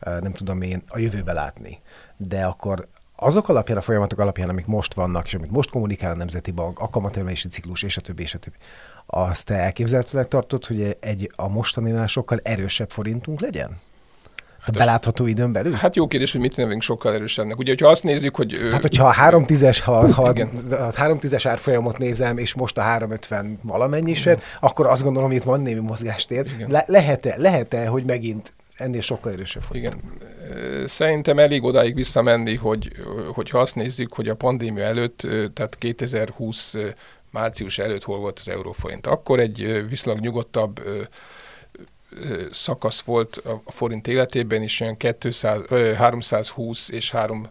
nem 0.00 0.32
tudom 0.32 0.62
én, 0.62 0.82
a 0.88 0.98
jövőbe 0.98 1.32
látni, 1.32 1.78
de 2.16 2.44
akkor 2.44 2.88
azok 3.16 3.48
alapján, 3.48 3.78
a 3.78 3.80
folyamatok 3.80 4.18
alapján, 4.18 4.48
amik 4.48 4.66
most 4.66 4.94
vannak, 4.94 5.26
és 5.26 5.34
amit 5.34 5.50
most 5.50 5.70
kommunikál 5.70 6.10
a 6.10 6.14
Nemzeti 6.14 6.50
Bank, 6.50 6.78
a 6.78 6.88
kamatemelési 6.88 7.48
ciklus, 7.48 7.82
és 7.82 7.96
a 7.96 8.00
többi, 8.00 8.22
és 8.22 8.34
a 8.34 8.38
többi, 8.38 8.56
azt 9.06 9.46
te 9.46 9.54
elképzelhetőnek 9.54 10.28
tartod, 10.28 10.64
hogy 10.64 10.96
egy 11.00 11.30
a 11.36 11.48
mostaninál 11.48 12.06
sokkal 12.06 12.40
erősebb 12.42 12.90
forintunk 12.90 13.40
legyen? 13.40 13.78
Hát 14.62 14.76
belátható 14.76 15.26
időn 15.26 15.52
belül? 15.52 15.72
Hát 15.72 15.96
jó 15.96 16.06
kérdés, 16.06 16.32
hogy 16.32 16.40
mit 16.40 16.56
nevünk 16.56 16.82
sokkal 16.82 17.14
erősebbnek. 17.14 17.58
Ugye, 17.58 17.70
hogyha 17.70 17.88
azt 17.88 18.02
nézzük, 18.02 18.36
hogy... 18.36 18.58
Hát, 18.72 18.80
hogyha 18.80 19.06
a 19.06 19.10
3 19.10 19.44
10 19.44 19.78
ha, 19.78 20.12
ha 20.12 20.34
a 20.70 20.92
3 20.94 21.18
10 21.18 21.46
árfolyamot 21.46 21.98
nézem, 21.98 22.38
és 22.38 22.54
most 22.54 22.78
a 22.78 22.80
350 22.80 23.58
valamennyiset, 23.62 24.42
akkor 24.60 24.86
azt 24.86 25.02
gondolom, 25.02 25.28
hogy 25.28 25.38
itt 25.38 25.44
van 25.44 25.60
némi 25.60 25.80
mozgástér. 25.80 26.46
Le, 26.68 26.84
lehet-e, 26.86 27.34
lehet-e, 27.36 27.86
hogy 27.86 28.04
megint 28.04 28.52
ennél 28.76 29.00
sokkal 29.00 29.32
erősebb 29.32 29.62
Igen. 29.70 30.00
Szerintem 30.86 31.38
elég 31.38 31.62
odáig 31.62 31.94
visszamenni, 31.94 32.54
hogy, 32.54 32.92
hogyha 33.32 33.58
azt 33.58 33.74
nézzük, 33.74 34.14
hogy 34.14 34.28
a 34.28 34.34
pandémia 34.34 34.84
előtt, 34.84 35.26
tehát 35.54 35.76
2020 35.78 36.74
március 37.32 37.78
előtt 37.78 38.04
hol 38.04 38.18
volt 38.18 38.38
az 38.38 38.48
euróforint. 38.48 39.06
Akkor 39.06 39.40
egy 39.40 39.88
viszonylag 39.88 40.22
nyugodtabb 40.22 40.80
szakasz 42.52 43.00
volt 43.00 43.36
a 43.36 43.70
forint 43.70 44.08
életében 44.08 44.62
is, 44.62 44.80
olyan 44.80 44.96
200, 44.96 45.60
320 45.96 46.88
és 46.88 47.10
3 47.10 47.48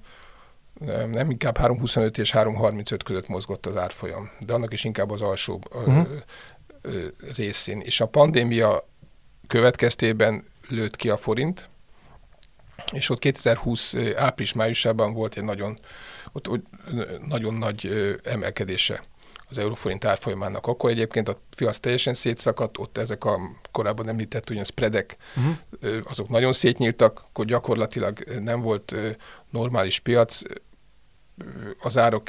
nem 1.12 1.30
inkább 1.30 1.58
325 1.58 2.18
és 2.18 2.32
335 2.32 3.04
között 3.04 3.28
mozgott 3.28 3.66
az 3.66 3.78
árfolyam, 3.78 4.30
de 4.40 4.54
annak 4.54 4.74
is 4.74 4.84
inkább 4.84 5.12
az 5.12 5.22
alsó 5.22 5.62
uh-huh. 5.74 6.08
részén. 7.36 7.80
És 7.80 8.02
a 8.02 8.06
pandémia 8.06 8.88
következtében 9.48 10.46
lőtt 10.70 10.96
ki 10.96 11.10
a 11.10 11.18
forint, 11.18 11.70
és 12.92 13.10
ott 13.10 13.20
2020 13.20 13.96
április-májusában 14.16 15.14
volt 15.14 15.38
egy 15.38 15.44
nagyon, 15.44 15.80
ott, 16.32 16.50
ott 16.50 16.66
nagyon 17.26 17.54
nagy 17.54 17.92
emelkedése 18.24 19.04
az 19.52 19.58
euróforint 19.58 20.06
árfolyamának. 20.06 20.68
Akkor 20.68 20.90
egyébként 20.90 21.30
a 21.30 21.40
piac 21.56 21.80
teljesen 21.80 22.14
szétszakadt, 22.14 22.78
ott 22.78 22.98
ezek 22.98 23.26
a 23.26 23.40
korábban 23.72 24.10
említett 24.10 24.50
ugyan 24.50 24.64
spreadek, 24.64 25.18
uh-huh. 25.36 25.98
azok 26.10 26.30
nagyon 26.30 26.54
szétnyíltak, 26.54 27.24
akkor 27.28 27.46
gyakorlatilag 27.46 28.20
nem 28.40 28.62
volt 28.62 28.96
normális 29.50 30.00
piac, 30.00 30.42
az 31.82 31.98
árok 31.98 32.24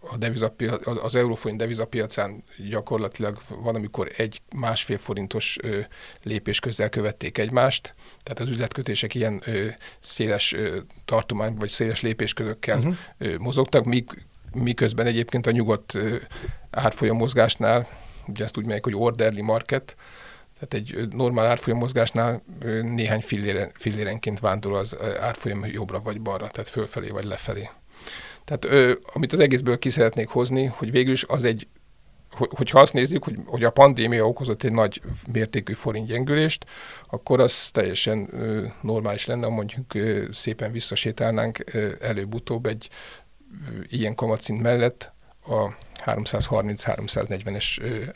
a 0.00 0.16
devizapiac, 0.16 0.86
az 0.86 1.14
euróforint 1.14 1.60
devizapiacán 1.60 2.44
gyakorlatilag 2.68 3.38
van, 3.48 3.74
amikor 3.74 4.10
egy 4.16 4.40
másfél 4.54 4.98
forintos 4.98 5.56
ö, 5.62 5.78
lépés 6.22 6.60
közel 6.60 6.88
követték 6.88 7.38
egymást, 7.38 7.94
tehát 8.22 8.40
az 8.40 8.48
üzletkötések 8.48 9.14
ilyen 9.14 9.42
ö, 9.44 9.66
széles 10.00 10.52
ö, 10.52 10.76
tartomány 11.04 11.54
vagy 11.54 11.68
széles 11.68 12.00
lépésközökkel 12.00 12.78
uh-huh. 12.78 13.38
mozogtak, 13.38 13.84
míg, 13.84 14.26
miközben 14.54 15.06
egyébként 15.06 15.46
a 15.46 15.50
nyugodt 15.50 15.98
árfolyam 16.70 17.16
mozgásnál, 17.16 17.88
ugye 18.28 18.44
ezt 18.44 18.56
úgy 18.56 18.64
megyek, 18.64 18.84
hogy 18.84 18.94
orderly 18.96 19.40
market, 19.40 19.96
tehát 20.58 20.74
egy 20.74 21.08
normál 21.14 21.46
árfolyam 21.46 21.78
mozgásnál 21.78 22.42
néhány 22.82 23.20
fillére, 23.20 23.70
fillérenként 23.74 24.40
vándor 24.40 24.72
az 24.72 24.96
árfolyam 25.20 25.66
jobbra 25.66 26.00
vagy 26.00 26.20
balra, 26.20 26.48
tehát 26.48 26.68
fölfelé 26.68 27.08
vagy 27.08 27.24
lefelé. 27.24 27.70
Tehát 28.44 28.96
amit 29.12 29.32
az 29.32 29.40
egészből 29.40 29.78
ki 29.78 29.90
szeretnék 29.90 30.28
hozni, 30.28 30.64
hogy 30.64 30.90
végül 30.90 31.12
is 31.12 31.24
az 31.24 31.44
egy, 31.44 31.66
hogyha 32.30 32.80
azt 32.80 32.92
nézzük, 32.92 33.24
hogy, 33.24 33.36
hogy 33.46 33.64
a 33.64 33.70
pandémia 33.70 34.26
okozott 34.26 34.62
egy 34.62 34.72
nagy 34.72 35.00
mértékű 35.32 35.72
forintgyengülést, 35.72 36.64
akkor 37.10 37.40
az 37.40 37.70
teljesen 37.70 38.28
normális 38.80 39.26
lenne, 39.26 39.46
mondjuk 39.46 39.92
szépen 40.32 40.72
visszasétálnánk 40.72 41.58
ö, 41.72 41.92
előbb-utóbb 42.00 42.66
egy 42.66 42.88
ilyen 43.88 44.14
kamatszint 44.14 44.62
mellett 44.62 45.12
a 45.46 45.68
330-340-es 46.04 47.64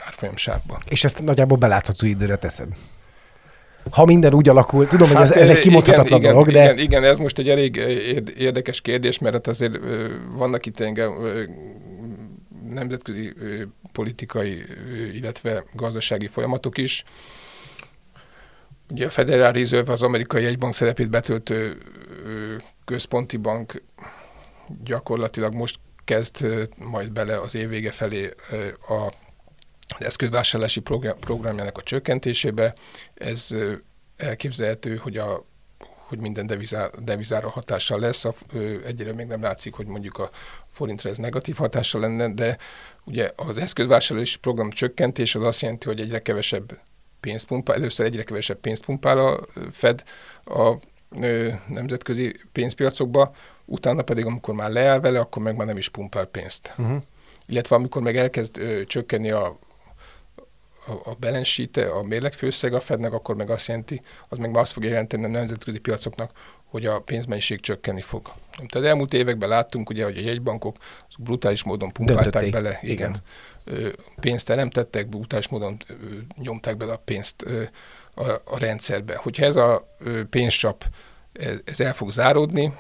árfolyam 0.07 0.37
sávban. 0.37 0.79
És 0.89 1.05
ezt 1.05 1.23
nagyjából 1.23 1.59
belátható 1.59 2.07
időre 2.07 2.37
teszed? 2.37 2.69
ha 3.91 4.05
minden 4.05 4.35
úgy 4.35 4.49
alakul, 4.49 4.87
tudom, 4.87 5.09
hát 5.09 5.29
hogy 5.29 5.37
ez, 5.37 5.49
ez 5.49 5.57
egy 5.57 5.63
kimondhatatlan 5.63 6.21
igen, 6.21 6.33
dolog, 6.33 6.49
igen, 6.49 6.65
de... 6.65 6.73
Igen, 6.73 6.85
igen, 6.85 7.05
ez 7.05 7.19
most 7.19 7.39
egy 7.39 7.49
elég 7.49 7.77
érdekes 8.39 8.81
kérdés, 8.81 9.19
mert 9.19 9.35
hát 9.35 9.47
azért 9.47 9.79
vannak 10.33 10.67
itt 10.67 10.81
engem 10.81 11.13
nemzetközi 12.69 13.33
politikai, 13.93 14.63
illetve 15.15 15.65
gazdasági 15.73 16.27
folyamatok 16.27 16.79
is. 16.79 17.05
Ugye 18.91 19.07
a 19.07 19.11
Federal 19.11 19.53
Reserve 19.53 19.93
az 19.93 20.03
amerikai 20.03 20.45
egybank 20.45 20.75
szerepét 20.75 21.11
betöltő 21.11 21.77
központi 22.85 23.37
bank 23.37 23.83
gyakorlatilag 24.85 25.55
most 25.55 25.79
kezd 26.05 26.47
majd 26.77 27.13
bele 27.13 27.41
az 27.41 27.55
év 27.55 27.69
vége 27.69 27.91
felé 27.91 28.35
a 28.89 29.13
eszközvásárlási 29.99 30.81
program, 30.81 31.19
programjának 31.19 31.79
a 31.79 31.83
csökkentésébe. 31.83 32.75
Ez 33.15 33.55
elképzelhető, 34.17 34.97
hogy 34.97 35.17
a 35.17 35.45
hogy 36.13 36.21
minden 36.21 36.47
devizá, 36.47 36.91
devizára 37.03 37.49
hatással 37.49 37.99
lesz. 37.99 38.25
A, 38.25 38.35
egyre 38.85 39.13
még 39.13 39.27
nem 39.27 39.43
látszik, 39.43 39.75
hogy 39.75 39.87
mondjuk 39.87 40.19
a 40.19 40.31
forintra 40.71 41.11
ez 41.11 41.17
negatív 41.17 41.57
hatással 41.57 42.01
lenne, 42.01 42.29
de 42.29 42.57
ugye 43.05 43.31
az 43.37 43.57
eszközvásárlási 43.57 44.39
program 44.39 44.71
csökkentés 44.71 45.35
az 45.35 45.47
azt 45.47 45.61
jelenti, 45.61 45.87
hogy 45.87 46.01
egyre 46.01 46.23
kevesebb 46.23 46.81
pénzt 47.21 47.47
pumpál, 47.47 47.77
először 47.77 48.07
egyre 48.07 48.23
kevesebb 48.23 48.61
pénzt 48.61 48.85
pumpál 48.85 49.19
a 49.19 49.47
Fed 49.71 50.03
a 50.45 50.75
ö, 51.21 51.53
nemzetközi 51.69 52.37
pénzpiacokba, 52.53 53.35
utána 53.73 54.03
pedig, 54.03 54.27
amikor 54.27 54.55
már 54.55 54.71
leáll 54.71 55.01
vele, 55.01 55.21
akkor 55.21 55.43
meg 55.43 55.57
már 55.57 55.67
nem 55.67 55.77
is 55.77 55.89
pumpál 55.89 56.25
pénzt. 56.25 56.73
Uh-huh. 56.77 57.03
Illetve 57.47 57.77
amikor 57.77 58.03
meg 58.03 58.17
elkezd 58.17 58.59
ö, 58.59 58.85
csökkenni 58.85 59.31
a 59.31 59.59
a, 60.87 61.11
a 61.11 61.17
balance 61.21 61.91
a 61.93 62.03
mérlegfőszeg 62.03 62.75
a 62.75 62.81
Fednek, 62.81 63.13
akkor 63.13 63.37
meg 63.37 63.51
azt 63.51 63.67
jelenti, 63.67 64.01
az 64.29 64.39
meg 64.39 64.57
azt 64.57 64.73
fog 64.73 64.85
jelenteni 64.85 65.25
a 65.25 65.29
nemzetközi 65.29 65.79
piacoknak, 65.79 66.31
hogy 66.65 66.87
a 66.87 67.01
pénzmennyiség 67.01 67.61
csökkenni 67.61 68.01
fog. 68.01 68.23
Tehát 68.51 68.75
az 68.75 68.85
elmúlt 68.85 69.15
években 69.15 69.49
láttunk, 69.49 69.91
ugye, 69.91 70.05
hogy 70.05 70.17
a 70.17 70.21
jegybankok 70.21 70.77
brutális 71.19 71.63
módon 71.63 71.93
pumpálták 71.93 72.25
Döntötték. 72.25 72.53
bele, 72.53 72.79
igen, 72.83 73.23
igen. 73.65 73.93
pénzt 74.21 74.47
teremtettek, 74.47 75.09
brutális 75.09 75.49
módon 75.49 75.77
nyomták 76.37 76.77
bele 76.77 76.93
a 76.93 77.01
pénzt 77.05 77.45
a, 78.15 78.31
a 78.45 78.59
rendszerbe. 78.59 79.17
Hogyha 79.17 79.45
ez 79.45 79.57
a 79.57 79.97
pénzcsap, 80.31 80.85
ez, 81.33 81.61
ez 81.65 81.81
el 81.81 81.95
fog 81.95 82.11
záródni, 82.11 82.73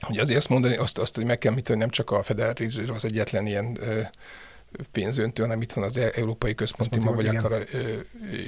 hogy 0.00 0.18
azért 0.18 0.38
azt 0.38 0.48
mondani, 0.48 0.76
azt, 0.76 0.98
azt 0.98 1.14
hogy 1.14 1.24
meg 1.24 1.38
kell 1.38 1.52
hogy 1.52 1.76
nem 1.76 1.90
csak 1.90 2.10
a 2.10 2.22
Federal 2.22 2.54
az 2.88 3.04
egyetlen 3.04 3.46
ilyen 3.46 3.78
pénzöntő, 4.92 5.42
hanem 5.42 5.62
itt 5.62 5.72
van 5.72 5.84
az 5.84 5.96
e- 5.96 6.12
Európai 6.14 6.54
Központi 6.54 6.98
Ma, 6.98 7.12
vagy 7.12 7.24
igen. 7.24 7.44
akár 7.44 7.60
a 7.60 7.64
ö, 7.72 7.98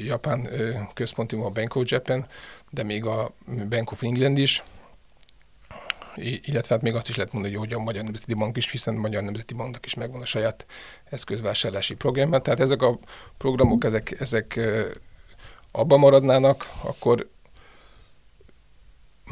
Japán 0.04 0.48
ö, 0.52 0.70
Központi 0.94 1.36
Ma, 1.36 1.44
a 1.46 1.50
Bank 1.50 1.74
of 1.74 1.90
Japan, 1.90 2.26
de 2.70 2.82
még 2.82 3.04
a 3.04 3.30
Bank 3.68 3.92
of 3.92 4.02
England 4.02 4.38
is, 4.38 4.62
illetve 6.16 6.74
hát 6.74 6.82
még 6.82 6.94
azt 6.94 7.08
is 7.08 7.16
lehet 7.16 7.32
mondani, 7.32 7.54
hogy 7.54 7.72
a 7.72 7.78
Magyar 7.78 8.04
Nemzeti 8.04 8.34
Bank 8.34 8.56
is, 8.56 8.70
hiszen 8.70 8.96
a 8.96 9.00
Magyar 9.00 9.22
Nemzeti 9.22 9.54
Banknak 9.54 9.86
is 9.86 9.94
megvan 9.94 10.20
a 10.20 10.24
saját 10.24 10.66
eszközvásárlási 11.04 11.94
programja. 11.94 12.38
Tehát 12.38 12.60
ezek 12.60 12.82
a 12.82 12.98
programok, 13.36 13.84
ezek, 13.84 14.20
ezek 14.20 14.60
abban 15.70 15.98
maradnának, 15.98 16.70
akkor 16.82 17.28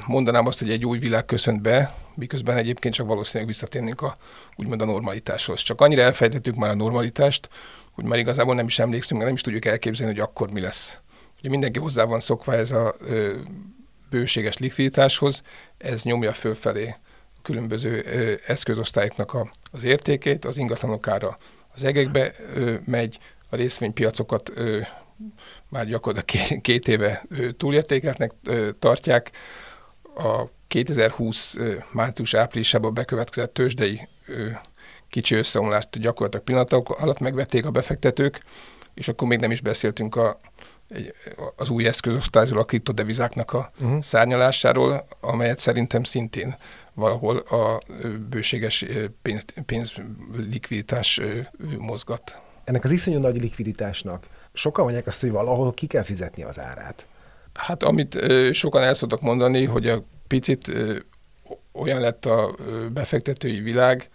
mondanám 0.06 0.46
azt, 0.46 0.58
hogy 0.58 0.70
egy 0.70 0.86
új 0.86 0.98
világ 0.98 1.24
köszönt 1.24 1.60
be, 1.60 1.94
miközben 2.18 2.56
egyébként 2.56 2.94
csak 2.94 3.06
valószínűleg 3.06 3.48
visszatérnénk 3.48 4.02
a, 4.02 4.16
úgymond 4.56 4.82
a 4.82 4.84
normalitáshoz. 4.84 5.60
Csak 5.60 5.80
annyira 5.80 6.02
elfejtettük 6.02 6.54
már 6.54 6.70
a 6.70 6.74
normalitást, 6.74 7.48
hogy 7.92 8.04
már 8.04 8.18
igazából 8.18 8.54
nem 8.54 8.66
is 8.66 8.78
emlékszünk, 8.78 9.22
nem 9.22 9.32
is 9.32 9.40
tudjuk 9.40 9.64
elképzelni, 9.64 10.12
hogy 10.12 10.22
akkor 10.22 10.50
mi 10.50 10.60
lesz. 10.60 10.98
Ugye 11.38 11.48
mindenki 11.48 11.78
hozzá 11.78 12.04
van 12.04 12.20
szokva 12.20 12.54
ez 12.54 12.72
a 12.72 12.94
ö, 13.00 13.32
bőséges 14.10 14.58
likviditáshoz, 14.58 15.42
ez 15.78 16.02
nyomja 16.02 16.32
fölfelé 16.32 16.94
a 17.36 17.40
különböző 17.42 18.04
ö, 18.04 18.34
eszközosztályoknak 18.46 19.34
a, 19.34 19.50
az 19.70 19.84
értékét, 19.84 20.44
az 20.44 20.56
ingatlanok 20.56 21.08
ára 21.08 21.36
az 21.74 21.84
egekbe 21.84 22.32
ö, 22.54 22.74
megy, 22.84 23.18
a 23.50 23.56
részvénypiacokat 23.56 24.50
ö, 24.54 24.80
már 25.68 25.86
gyakorlatilag 25.86 26.60
két 26.60 26.88
éve 26.88 27.26
túlértékeltnek 27.56 28.32
tartják, 28.78 29.30
a 30.14 30.44
2020 30.68 31.56
március-áprilisában 31.92 32.94
bekövetkezett 32.94 33.54
tőzsdei 33.54 34.08
kicsi 35.08 35.34
összeomlást 35.34 36.00
gyakorlatilag 36.00 36.44
pillanatok 36.44 36.90
alatt 36.90 37.18
megvették 37.18 37.66
a 37.66 37.70
befektetők, 37.70 38.42
és 38.94 39.08
akkor 39.08 39.28
még 39.28 39.38
nem 39.38 39.50
is 39.50 39.60
beszéltünk 39.60 40.16
a, 40.16 40.38
az 41.56 41.70
új 41.70 41.86
eszközosztályról, 41.86 42.58
a 42.60 42.64
kriptodevizáknak 42.64 43.52
a 43.52 43.70
uh-huh. 43.80 44.02
szárnyalásáról, 44.02 45.06
amelyet 45.20 45.58
szerintem 45.58 46.04
szintén 46.04 46.56
valahol 46.94 47.36
a 47.36 47.80
bőséges 48.30 48.84
pénz, 49.22 49.44
pénz 49.66 49.92
likviditás 50.36 51.20
mozgat. 51.78 52.42
Ennek 52.64 52.84
az 52.84 52.90
iszonyú 52.90 53.18
nagy 53.18 53.40
likviditásnak 53.40 54.26
sokan 54.52 54.84
mondják 54.84 55.06
azt, 55.06 55.20
hogy 55.20 55.30
valahol 55.30 55.72
ki 55.72 55.86
kell 55.86 56.02
fizetni 56.02 56.42
az 56.42 56.58
árát. 56.58 57.06
Hát 57.54 57.82
amit 57.82 58.18
sokan 58.52 58.82
el 58.82 58.94
szoktak 58.94 59.20
mondani, 59.20 59.64
hogy 59.64 59.88
a 59.88 60.04
picit 60.28 60.72
olyan 61.72 62.00
lett 62.00 62.26
a 62.26 62.54
befektetői 62.92 63.60
világ, 63.60 64.10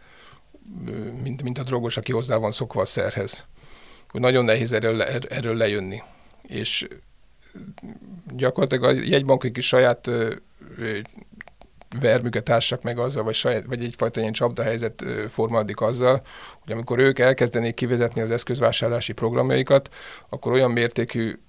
mint, 1.23 1.43
mint 1.43 1.57
a 1.57 1.63
drogos, 1.63 1.97
aki 1.97 2.11
hozzá 2.11 2.35
van 2.35 2.51
szokva 2.51 2.81
a 2.81 2.85
szerhez. 2.85 3.45
Hogy 4.09 4.21
nagyon 4.21 4.45
nehéz 4.45 4.71
erről, 4.71 5.01
er, 5.01 5.27
erről 5.29 5.55
lejönni. 5.55 6.01
És 6.41 6.87
gyakorlatilag 8.35 8.83
a 8.83 9.01
jegybankok 9.03 9.57
is 9.57 9.67
saját 9.67 10.09
vermüket 11.99 12.49
ássak 12.49 12.81
meg 12.83 12.97
azzal, 12.97 13.23
vagy, 13.23 13.33
saját, 13.33 13.65
vagy 13.65 13.83
egyfajta 13.83 14.19
ilyen 14.19 14.33
csapdahelyzet 14.33 15.05
formálódik 15.29 15.81
azzal, 15.81 16.21
hogy 16.59 16.73
amikor 16.73 16.99
ők 16.99 17.19
elkezdenék 17.19 17.73
kivezetni 17.73 18.21
az 18.21 18.31
eszközvásárlási 18.31 19.13
programjaikat, 19.13 19.89
akkor 20.29 20.51
olyan 20.51 20.71
mértékű 20.71 21.39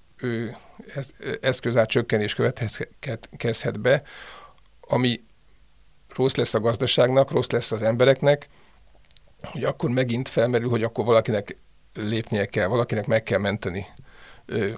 eszközár 1.41 1.87
csökkenés 1.87 2.33
következhet 2.33 3.79
be, 3.79 4.03
ami 4.87 5.23
rossz 6.15 6.35
lesz 6.35 6.53
a 6.53 6.59
gazdaságnak, 6.59 7.31
rossz 7.31 7.49
lesz 7.49 7.71
az 7.71 7.81
embereknek, 7.81 8.47
hogy 9.41 9.63
akkor 9.63 9.89
megint 9.89 10.29
felmerül, 10.29 10.69
hogy 10.69 10.83
akkor 10.83 11.05
valakinek 11.05 11.57
lépnie 11.93 12.45
kell, 12.45 12.67
valakinek 12.67 13.07
meg 13.07 13.23
kell 13.23 13.39
menteni 13.39 13.85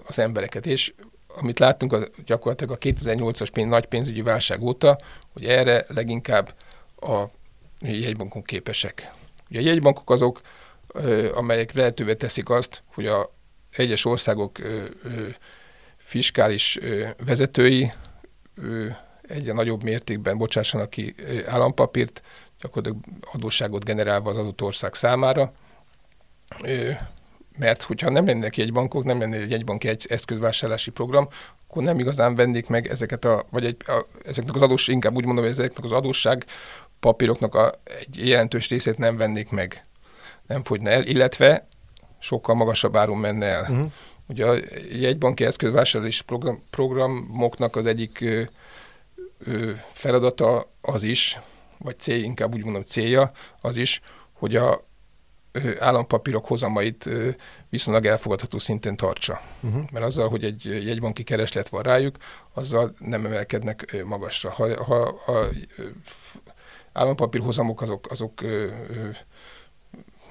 az 0.05 0.19
embereket. 0.19 0.65
És 0.65 0.93
amit 1.27 1.59
láttunk 1.59 1.93
a, 1.93 1.99
gyakorlatilag 2.25 2.73
a 2.73 2.77
2008-as 2.77 3.47
pénz, 3.53 3.69
nagy 3.69 3.85
pénzügyi 3.85 4.21
válság 4.21 4.61
óta, 4.61 4.99
hogy 5.33 5.45
erre 5.45 5.85
leginkább 5.87 6.53
a 6.99 7.23
jegybankok 7.79 8.45
képesek. 8.45 9.11
Ugye 9.49 9.59
a 9.59 9.63
jegybankok 9.63 10.09
azok, 10.09 10.41
amelyek 11.33 11.73
lehetővé 11.73 12.15
teszik 12.15 12.49
azt, 12.49 12.83
hogy 12.93 13.07
a 13.07 13.33
egyes 13.71 14.05
országok 14.05 14.57
fiskális 15.97 16.79
vezetői 17.25 17.91
egyre 19.27 19.53
nagyobb 19.53 19.83
mértékben 19.83 20.37
bocsássanak 20.37 20.89
ki 20.89 21.15
állampapírt, 21.47 22.21
gyakorlatilag 22.61 23.05
adósságot 23.33 23.83
generálva 23.83 24.29
az 24.29 24.37
adott 24.37 24.61
ország 24.61 24.93
számára, 24.93 25.53
mert 27.57 27.81
hogyha 27.81 28.09
nem 28.09 28.25
lennének 28.25 28.57
jegybankok, 28.57 29.03
nem 29.03 29.19
lenne 29.19 29.35
egy 29.35 29.51
jegybanki 29.51 29.87
egy 29.87 30.05
eszközvásárlási 30.09 30.91
program, 30.91 31.27
akkor 31.67 31.83
nem 31.83 31.99
igazán 31.99 32.35
vennék 32.35 32.67
meg 32.67 32.87
ezeket 32.87 33.25
a, 33.25 33.45
vagy 33.49 33.65
egy, 33.65 33.77
a, 33.85 34.05
ezeknek 34.25 34.55
az 34.55 34.61
adós, 34.61 34.87
inkább 34.87 35.15
úgy 35.15 35.25
mondom, 35.25 35.43
hogy 35.43 35.53
ezeknek 35.53 35.83
az 35.83 35.91
adósság 35.91 36.45
papíroknak 36.99 37.55
a, 37.55 37.71
egy 37.99 38.27
jelentős 38.27 38.69
részét 38.69 38.97
nem 38.97 39.17
vennék 39.17 39.49
meg, 39.49 39.81
nem 40.47 40.63
fogyna 40.63 40.89
el, 40.89 41.03
illetve 41.03 41.67
sokkal 42.19 42.55
magasabb 42.55 42.95
áron 42.95 43.17
menne 43.17 43.45
el. 43.45 43.61
Uh-huh. 43.61 43.91
Ugye 44.27 44.45
a 44.45 44.55
jegybanki 44.91 45.45
eszközvásárlási 45.45 46.23
program, 46.23 46.63
programoknak 46.69 47.75
az 47.75 47.85
egyik 47.85 48.25
feladata 49.93 50.71
az 50.81 51.03
is, 51.03 51.39
vagy 51.77 51.99
cél, 51.99 52.23
inkább 52.23 52.53
úgy 52.53 52.63
mondom 52.63 52.83
célja, 52.83 53.31
az 53.61 53.75
is, 53.75 54.01
hogy 54.33 54.55
a 54.55 54.85
állampapírok 55.79 56.45
hozamait 56.45 57.09
viszonylag 57.69 58.05
elfogadható 58.05 58.59
szinten 58.59 58.95
tartsa. 58.95 59.41
Uh-huh. 59.61 59.83
Mert 59.91 60.05
azzal, 60.05 60.29
hogy 60.29 60.43
egy 60.43 60.65
jegybanki 60.65 61.23
kereslet 61.23 61.69
van 61.69 61.81
rájuk, 61.81 62.15
azzal 62.53 62.93
nem 62.99 63.25
emelkednek 63.25 64.03
magasra. 64.05 64.49
Ha, 64.49 64.83
ha 64.83 64.95
a 65.33 65.49
állampapír 66.93 67.41
hozamok 67.41 67.81
azok, 67.81 68.11
azok 68.11 68.41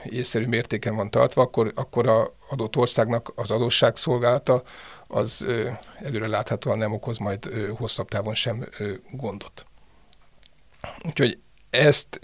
észszerű 0.05 0.47
mértéken 0.47 0.97
van 0.97 1.11
tartva, 1.11 1.43
akkor, 1.43 1.73
akkor 1.75 2.09
a 2.09 2.35
adott 2.49 2.77
országnak 2.77 3.33
az 3.35 3.51
adósságszolgálata 3.51 4.63
az 5.09 5.47
előre 6.03 6.27
láthatóan 6.27 6.79
nem 6.79 6.93
okoz 6.93 7.19
majd 7.19 7.45
hosszabb 7.77 8.09
távon 8.09 8.35
sem 8.35 8.69
gondot. 9.11 9.67
Úgyhogy 11.05 11.39
ezt 11.71 12.19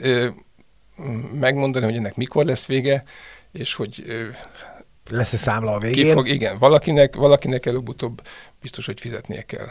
megmondani, 1.32 1.84
hogy 1.84 1.96
ennek 1.96 2.16
mikor 2.16 2.44
lesz 2.44 2.66
vége, 2.66 3.04
és 3.52 3.74
hogy 3.74 4.04
lesz-e 5.10 5.36
számla 5.36 5.72
a 5.72 5.78
végén? 5.78 6.14
Fog, 6.14 6.28
igen, 6.28 6.58
valakinek, 6.58 7.16
valakinek 7.16 7.66
előbb-utóbb 7.66 8.22
biztos, 8.60 8.86
hogy 8.86 9.00
fizetnie 9.00 9.42
kell. 9.42 9.68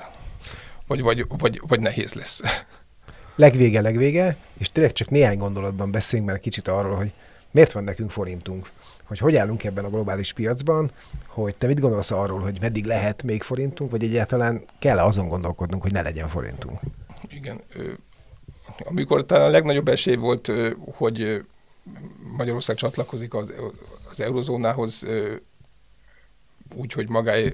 Vagy, 0.88 1.02
vagy, 1.02 1.26
vagy, 1.28 1.62
vagy 1.68 1.80
nehéz 1.80 2.14
lesz. 2.14 2.42
Legvége, 3.36 3.82
legvége, 3.82 4.36
és 4.60 4.72
tényleg 4.72 4.94
csak 4.94 5.10
néhány 5.10 5.38
gondolatban 5.38 5.92
beszéljünk 5.92 6.32
mert 6.32 6.44
kicsit 6.44 6.68
arról, 6.68 6.96
hogy 6.96 7.12
miért 7.52 7.72
van 7.72 7.84
nekünk 7.84 8.12
forintunk, 8.12 8.72
hogy 9.12 9.20
hogy 9.20 9.36
állunk 9.36 9.64
ebben 9.64 9.86
a 9.86 9.90
globális 9.90 10.34
piacban, 10.34 10.92
hogy 11.28 11.56
te 11.56 11.68
mit 11.68 11.80
gondolsz 11.80 12.12
arról, 12.12 12.40
hogy 12.40 12.58
meddig 12.62 12.86
lehet 12.86 13.24
még 13.24 13.44
forintunk, 13.44 13.92
vagy 13.92 14.04
egyáltalán 14.04 14.62
kell 14.80 15.00
azon 15.00 15.28
gondolkodnunk, 15.28 15.82
hogy 15.82 15.92
ne 15.92 16.02
legyen 16.02 16.28
forintunk? 16.28 16.80
Igen, 17.30 17.62
amikor 18.84 19.26
talán 19.26 19.46
a 19.46 19.50
legnagyobb 19.50 19.88
esély 19.88 20.16
volt, 20.16 20.52
hogy 20.92 21.46
Magyarország 22.38 22.76
csatlakozik 22.76 23.34
az, 23.34 23.54
az 24.12 24.20
eurozónához, 24.20 25.06
úgy, 26.76 26.94
hogy 26.94 27.10
magáé, 27.10 27.50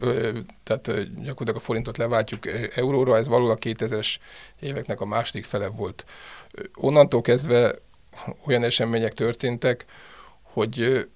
tehát 0.63 0.83
gyakorlatilag 1.23 1.55
a 1.55 1.59
forintot 1.59 1.97
leváltjuk 1.97 2.43
euróra, 2.75 3.17
ez 3.17 3.27
valóban 3.27 3.55
a 3.55 3.59
2000-es 3.59 4.15
éveknek 4.59 5.01
a 5.01 5.05
második 5.05 5.45
fele 5.45 5.67
volt. 5.67 6.05
Onnantól 6.75 7.21
kezdve 7.21 7.75
olyan 8.45 8.63
események 8.63 9.13
történtek, 9.13 9.85
hogy 10.41 11.07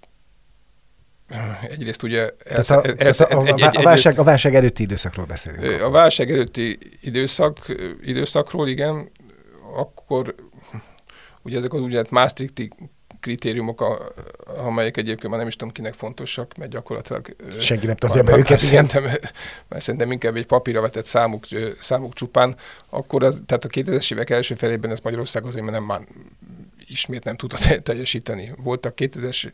egyrészt 1.70 2.04
ugye... 2.04 2.30
Ez, 2.46 2.70
a, 2.70 2.84
ez, 2.98 3.20
a, 3.20 3.28
a, 3.30 3.46
egy, 3.46 3.62
a, 3.62 3.82
válság, 3.82 4.20
a 4.20 4.24
válság 4.24 4.56
előtti 4.56 4.84
időszakról 4.84 5.26
beszélünk. 5.26 5.82
A 5.82 5.90
válság 5.90 6.32
előtti 6.32 6.78
időszak, 7.02 7.58
időszakról, 8.02 8.68
igen, 8.68 9.12
akkor 9.76 10.36
ugye 11.42 11.58
ezek 11.58 11.74
az 11.74 11.80
úgynevezett 11.80 12.12
Maastrichti 12.12 12.70
kritériumok, 13.20 13.82
a, 13.82 14.12
amelyek 14.58 14.98
egyébként 14.98 15.30
már 15.30 15.40
nem 15.40 15.48
is 15.48 15.56
tudom 15.56 15.74
kinek 15.74 15.94
fontosak, 15.94 16.58
mert 16.58 16.72
gyakorlatilag... 16.72 17.36
Senki 17.60 17.86
nem 17.86 17.96
tartja 17.96 18.24
be 18.24 18.38
őket, 18.38 18.60
szerintem, 18.60 19.04
mert 19.04 19.84
szerintem 19.84 20.12
inkább 20.12 20.36
egy 20.36 20.46
papírra 20.46 20.82
vetett 20.82 21.06
számuk, 21.06 21.46
számuk 21.80 22.14
csupán, 22.14 22.56
akkor 22.90 23.24
az, 23.24 23.42
tehát 23.46 23.66
a 23.66 23.68
2000-es 23.68 24.14
évek 24.14 24.30
első 24.30 24.56
felében 24.56 24.92
ez 24.92 25.00
Magyarország 25.00 25.46
azért 25.46 25.70
nem 25.70 25.84
már 25.84 26.02
ismét 26.88 27.24
nem 27.24 27.36
tudta 27.36 27.58
teljesíteni. 27.84 28.54
Voltak 28.58 28.94
2000-es 28.98 29.52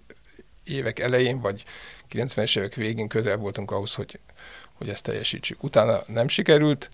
évek 0.70 1.00
elején, 1.00 1.40
vagy 1.40 1.64
90-es 2.12 2.58
évek 2.58 2.76
végén 2.76 3.08
közel 3.08 3.38
voltunk 3.38 3.72
ahhoz, 3.72 3.94
hogy, 3.94 4.20
hogy 4.74 4.90
ezt 4.90 5.04
teljesítsük. 5.04 5.64
Utána 5.64 6.02
nem 6.08 6.28
sikerült, 6.28 6.90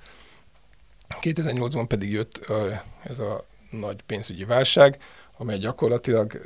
2008-ban 1.21 1.85
pedig 1.87 2.11
jött 2.11 2.51
ez 3.03 3.19
a 3.19 3.45
nagy 3.69 4.01
pénzügyi 4.01 4.43
válság, 4.43 4.97
amely 5.37 5.57
gyakorlatilag 5.57 6.41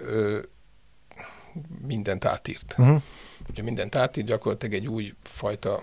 mindent 1.88 2.26
átírt. 2.26 2.76
Uh-huh. 2.78 3.02
Ugye 3.50 3.64
mindent 3.64 3.96
átírt, 3.96 4.28
gyakorlatilag 4.28 4.74
egy 4.74 4.88
új 4.88 5.14
fajta 5.24 5.82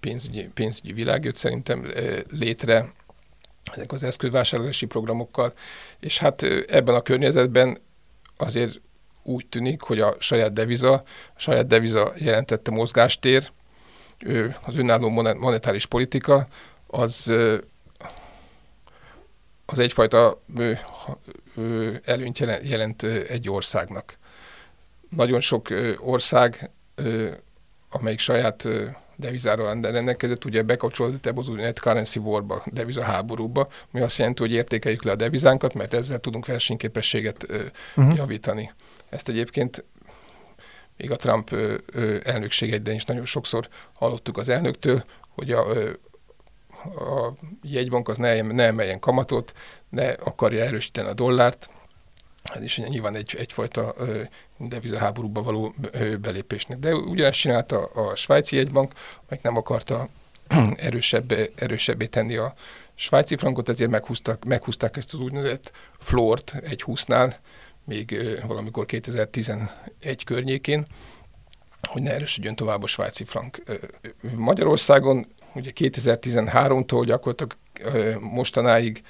pénzügyi, 0.00 0.48
pénzügyi 0.54 0.92
világ 0.92 1.24
jött 1.24 1.36
szerintem 1.36 1.86
létre 2.30 2.92
ezek 3.72 3.92
az 3.92 4.02
eszközvásárlási 4.02 4.86
programokkal, 4.86 5.52
és 6.00 6.18
hát 6.18 6.42
ebben 6.68 6.94
a 6.94 7.02
környezetben 7.02 7.78
azért 8.36 8.80
úgy 9.28 9.46
tűnik, 9.46 9.80
hogy 9.82 10.00
a 10.00 10.14
saját 10.18 10.52
deviza, 10.52 10.92
a 10.92 11.02
saját 11.36 11.66
deviza 11.66 12.12
jelentette 12.16 12.70
mozgástér, 12.70 13.50
az 14.62 14.76
önálló 14.76 15.08
monetáris 15.38 15.86
politika, 15.86 16.46
az 16.86 17.32
az 19.70 19.78
egyfajta 19.78 20.42
előnyt 22.04 22.38
jelent, 22.62 23.02
egy 23.02 23.50
országnak. 23.50 24.16
Nagyon 25.08 25.40
sok 25.40 25.68
ország, 25.98 26.70
amelyik 27.90 28.18
saját 28.18 28.64
ö, 28.64 28.84
devizáról 29.16 29.80
rendelkezett, 29.80 30.44
ugye 30.44 30.62
bekapcsolódott 30.62 31.26
ebbe 31.26 31.40
az 31.40 31.48
úgynevezett 31.48 31.78
currency 31.78 32.18
warba, 32.18 32.62
deviza 32.66 33.02
háborúba, 33.02 33.68
ami 33.92 34.02
azt 34.02 34.18
jelenti, 34.18 34.42
hogy 34.42 34.52
értékeljük 34.52 35.02
le 35.02 35.10
a 35.10 35.16
devizánkat, 35.16 35.74
mert 35.74 35.94
ezzel 35.94 36.18
tudunk 36.18 36.46
versenyképességet 36.46 37.46
uh-huh. 37.96 38.16
javítani. 38.16 38.72
Ezt 39.08 39.28
egyébként 39.28 39.84
még 40.96 41.10
a 41.10 41.16
Trump 41.16 41.54
elnökség 42.22 42.72
egyben 42.72 42.94
is 42.94 43.04
nagyon 43.04 43.24
sokszor 43.24 43.68
hallottuk 43.92 44.36
az 44.36 44.48
elnöktől, 44.48 45.04
hogy 45.28 45.52
a, 45.52 45.70
a 46.84 47.34
jegybank 47.62 48.08
az 48.08 48.16
ne, 48.16 48.40
ne 48.40 48.64
emeljen 48.64 48.98
kamatot, 48.98 49.52
ne 49.88 50.08
akarja 50.08 50.64
erősíteni 50.64 51.08
a 51.08 51.14
dollárt, 51.14 51.70
ez 52.42 52.62
is 52.62 52.78
nyilván 52.78 53.14
egy, 53.14 53.34
egyfajta 53.38 53.94
devizaháborúba 54.56 55.42
való 55.42 55.74
belépésnek. 56.20 56.78
De 56.78 56.94
ugyanezt 56.94 57.38
csinálta 57.38 57.84
a 57.84 58.16
svájci 58.16 58.56
jegybank, 58.56 58.92
meg 59.28 59.38
nem 59.42 59.56
akarta 59.56 60.08
erősebb, 60.76 61.32
erősebbé 61.54 62.06
tenni 62.06 62.36
a 62.36 62.54
svájci 62.94 63.36
frankot, 63.36 63.68
ezért 63.68 63.90
meghúztak, 63.90 64.44
meghúzták 64.44 64.96
ezt 64.96 65.14
az 65.14 65.20
úgynevezett 65.20 65.72
flort 65.98 66.54
egy 66.62 66.82
húsznál, 66.82 67.36
még 67.88 68.18
valamikor 68.46 68.86
2011 68.86 70.24
környékén, 70.24 70.86
hogy 71.82 72.02
ne 72.02 72.14
erősödjön 72.14 72.56
tovább 72.56 72.82
a 72.82 72.86
svájci 72.86 73.24
frank. 73.24 73.62
Magyarországon 74.36 75.26
ugye 75.54 75.70
2013-tól 75.74 77.02
gyakorlatilag 77.06 77.56
mostanáig 78.20 79.02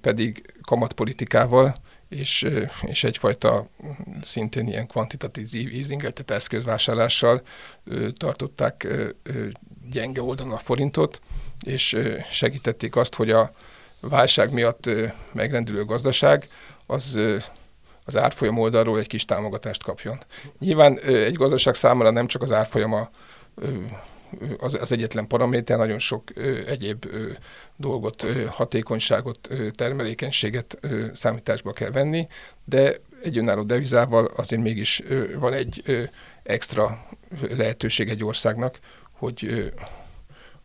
pedig 0.00 0.54
kamatpolitikával 0.62 1.74
és, 2.08 2.46
és 2.80 3.04
egyfajta 3.04 3.68
szintén 4.22 4.66
ilyen 4.66 4.86
kvantitatív 4.86 5.48
easing 5.54 6.00
tehát 6.00 6.30
eszközvásárlással 6.30 7.42
tartották 8.16 8.86
gyenge 9.90 10.22
oldalon 10.22 10.52
a 10.52 10.58
forintot, 10.58 11.20
és 11.60 11.96
segítették 12.30 12.96
azt, 12.96 13.14
hogy 13.14 13.30
a 13.30 13.50
válság 14.00 14.52
miatt 14.52 14.90
megrendülő 15.32 15.84
gazdaság 15.84 16.48
az 16.86 17.18
az 18.06 18.16
árfolyam 18.16 18.58
oldalról 18.58 18.98
egy 18.98 19.06
kis 19.06 19.24
támogatást 19.24 19.82
kapjon. 19.82 20.18
Nyilván 20.58 20.98
egy 21.00 21.34
gazdaság 21.34 21.74
számára 21.74 22.10
nem 22.10 22.26
csak 22.26 22.42
az 22.42 22.52
árfolyama 22.52 23.08
az, 24.58 24.74
az 24.74 24.92
egyetlen 24.92 25.26
paraméter, 25.26 25.78
nagyon 25.78 25.98
sok 25.98 26.22
egyéb 26.66 27.06
dolgot, 27.76 28.26
hatékonyságot, 28.48 29.48
termelékenységet 29.74 30.78
számításba 31.12 31.72
kell 31.72 31.90
venni, 31.90 32.28
de 32.64 32.96
egy 33.22 33.38
önálló 33.38 33.62
devizával 33.62 34.24
azért 34.24 34.62
mégis 34.62 35.02
van 35.38 35.52
egy 35.52 35.82
extra 36.42 37.06
lehetőség 37.56 38.08
egy 38.08 38.24
országnak, 38.24 38.78
hogy, 39.12 39.72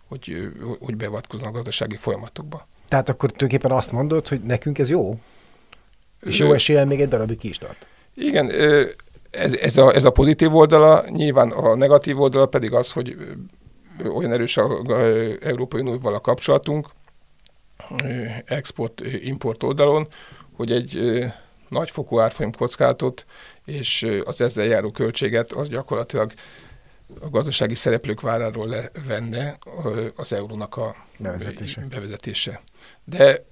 hogy, 0.08 0.52
hogy 0.80 0.96
beavatkozzon 0.96 1.48
a 1.48 1.52
gazdasági 1.52 1.96
folyamatokba. 1.96 2.68
Tehát 2.88 3.10
akkor 3.10 3.32
tulajdonképpen 3.32 3.78
azt 3.78 3.92
mondod, 3.92 4.28
hogy 4.28 4.40
nekünk 4.40 4.80
ez 4.80 4.90
jó? 4.90 5.20
És 6.22 6.38
jó 6.38 6.54
eséllyel 6.54 6.86
még 6.86 7.02
egy 7.02 7.08
darabig 7.08 7.38
ki 7.38 7.50
is 7.50 7.58
tart. 7.58 7.88
Igen, 8.16 8.52
ez, 9.32 9.54
ez, 9.54 9.78
a, 9.78 9.94
ez 9.94 10.06
a 10.06 10.12
pozitív 10.12 10.56
oldala, 10.56 11.06
nyilván 11.10 11.52
a 11.52 11.76
negatív 11.76 12.20
oldala 12.20 12.46
pedig 12.46 12.74
az, 12.74 12.92
hogy 12.92 13.16
olyan 14.16 14.32
erős 14.32 14.58
a, 14.58 14.80
a 14.80 15.00
Európai 15.42 15.82
Unióval 15.82 16.14
a 16.14 16.20
kapcsolatunk, 16.20 16.90
export-import 18.46 19.64
oldalon, 19.64 20.08
hogy 20.54 20.72
egy 20.72 21.24
nagyfokú 21.70 22.20
árfolyam 22.20 22.52
kockázatot, 22.52 23.26
és 23.66 24.08
az 24.26 24.42
ezzel 24.42 24.66
járó 24.66 24.92
költséget 24.92 25.52
az 25.52 25.70
gyakorlatilag 25.70 26.34
a 27.22 27.30
gazdasági 27.30 27.76
szereplők 27.76 28.22
válláról 28.22 28.68
levenne 28.68 29.58
az 30.16 30.34
eurónak 30.34 30.78
a 30.78 30.96
bevezetése. 31.18 31.86
bevezetése. 31.90 32.62
De 33.04 33.46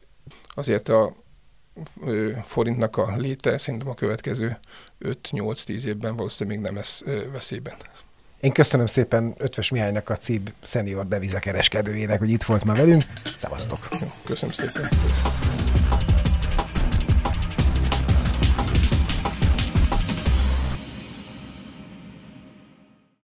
azért 0.55 0.89
a 0.89 1.15
forintnak 2.43 2.97
a 2.97 3.15
léte 3.17 3.57
szerintem 3.57 3.89
a 3.89 3.93
következő 3.93 4.57
5-8-10 5.01 5.83
évben 5.83 6.15
valószínűleg 6.15 6.59
még 6.59 6.67
nem 6.67 6.75
lesz 6.75 7.03
veszélyben. 7.31 7.73
Én 8.39 8.51
köszönöm 8.51 8.85
szépen 8.85 9.35
Ötvös 9.37 9.69
Mihálynak, 9.69 10.09
a 10.09 10.15
CIB 10.15 10.53
szenior 10.61 11.07
devizakereskedőjének, 11.07 12.19
hogy 12.19 12.29
itt 12.29 12.43
volt 12.43 12.65
ma 12.65 12.73
velünk. 12.73 13.03
Szevasztok! 13.35 13.87
Köszönöm 14.23 14.55
szépen! 14.55 14.87